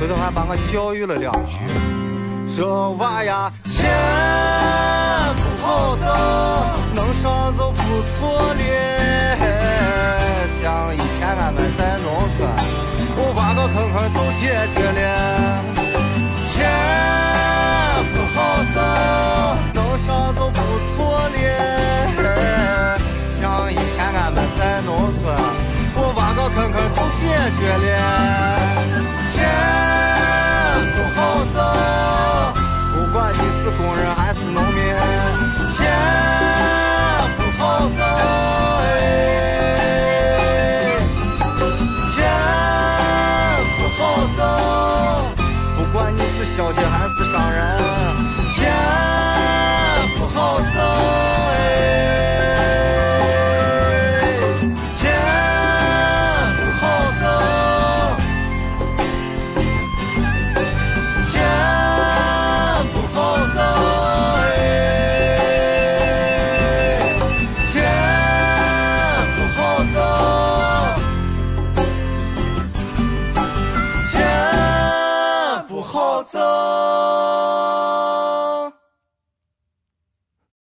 [0.00, 1.58] 回头还把我教育了两句。
[2.48, 3.90] 说娃呀，钱
[5.36, 6.06] 不好挣，
[6.94, 8.64] 能上就不错了。
[10.62, 12.48] 像以前俺们在农村。
[13.14, 15.02] 我挖个坑坑就解决了，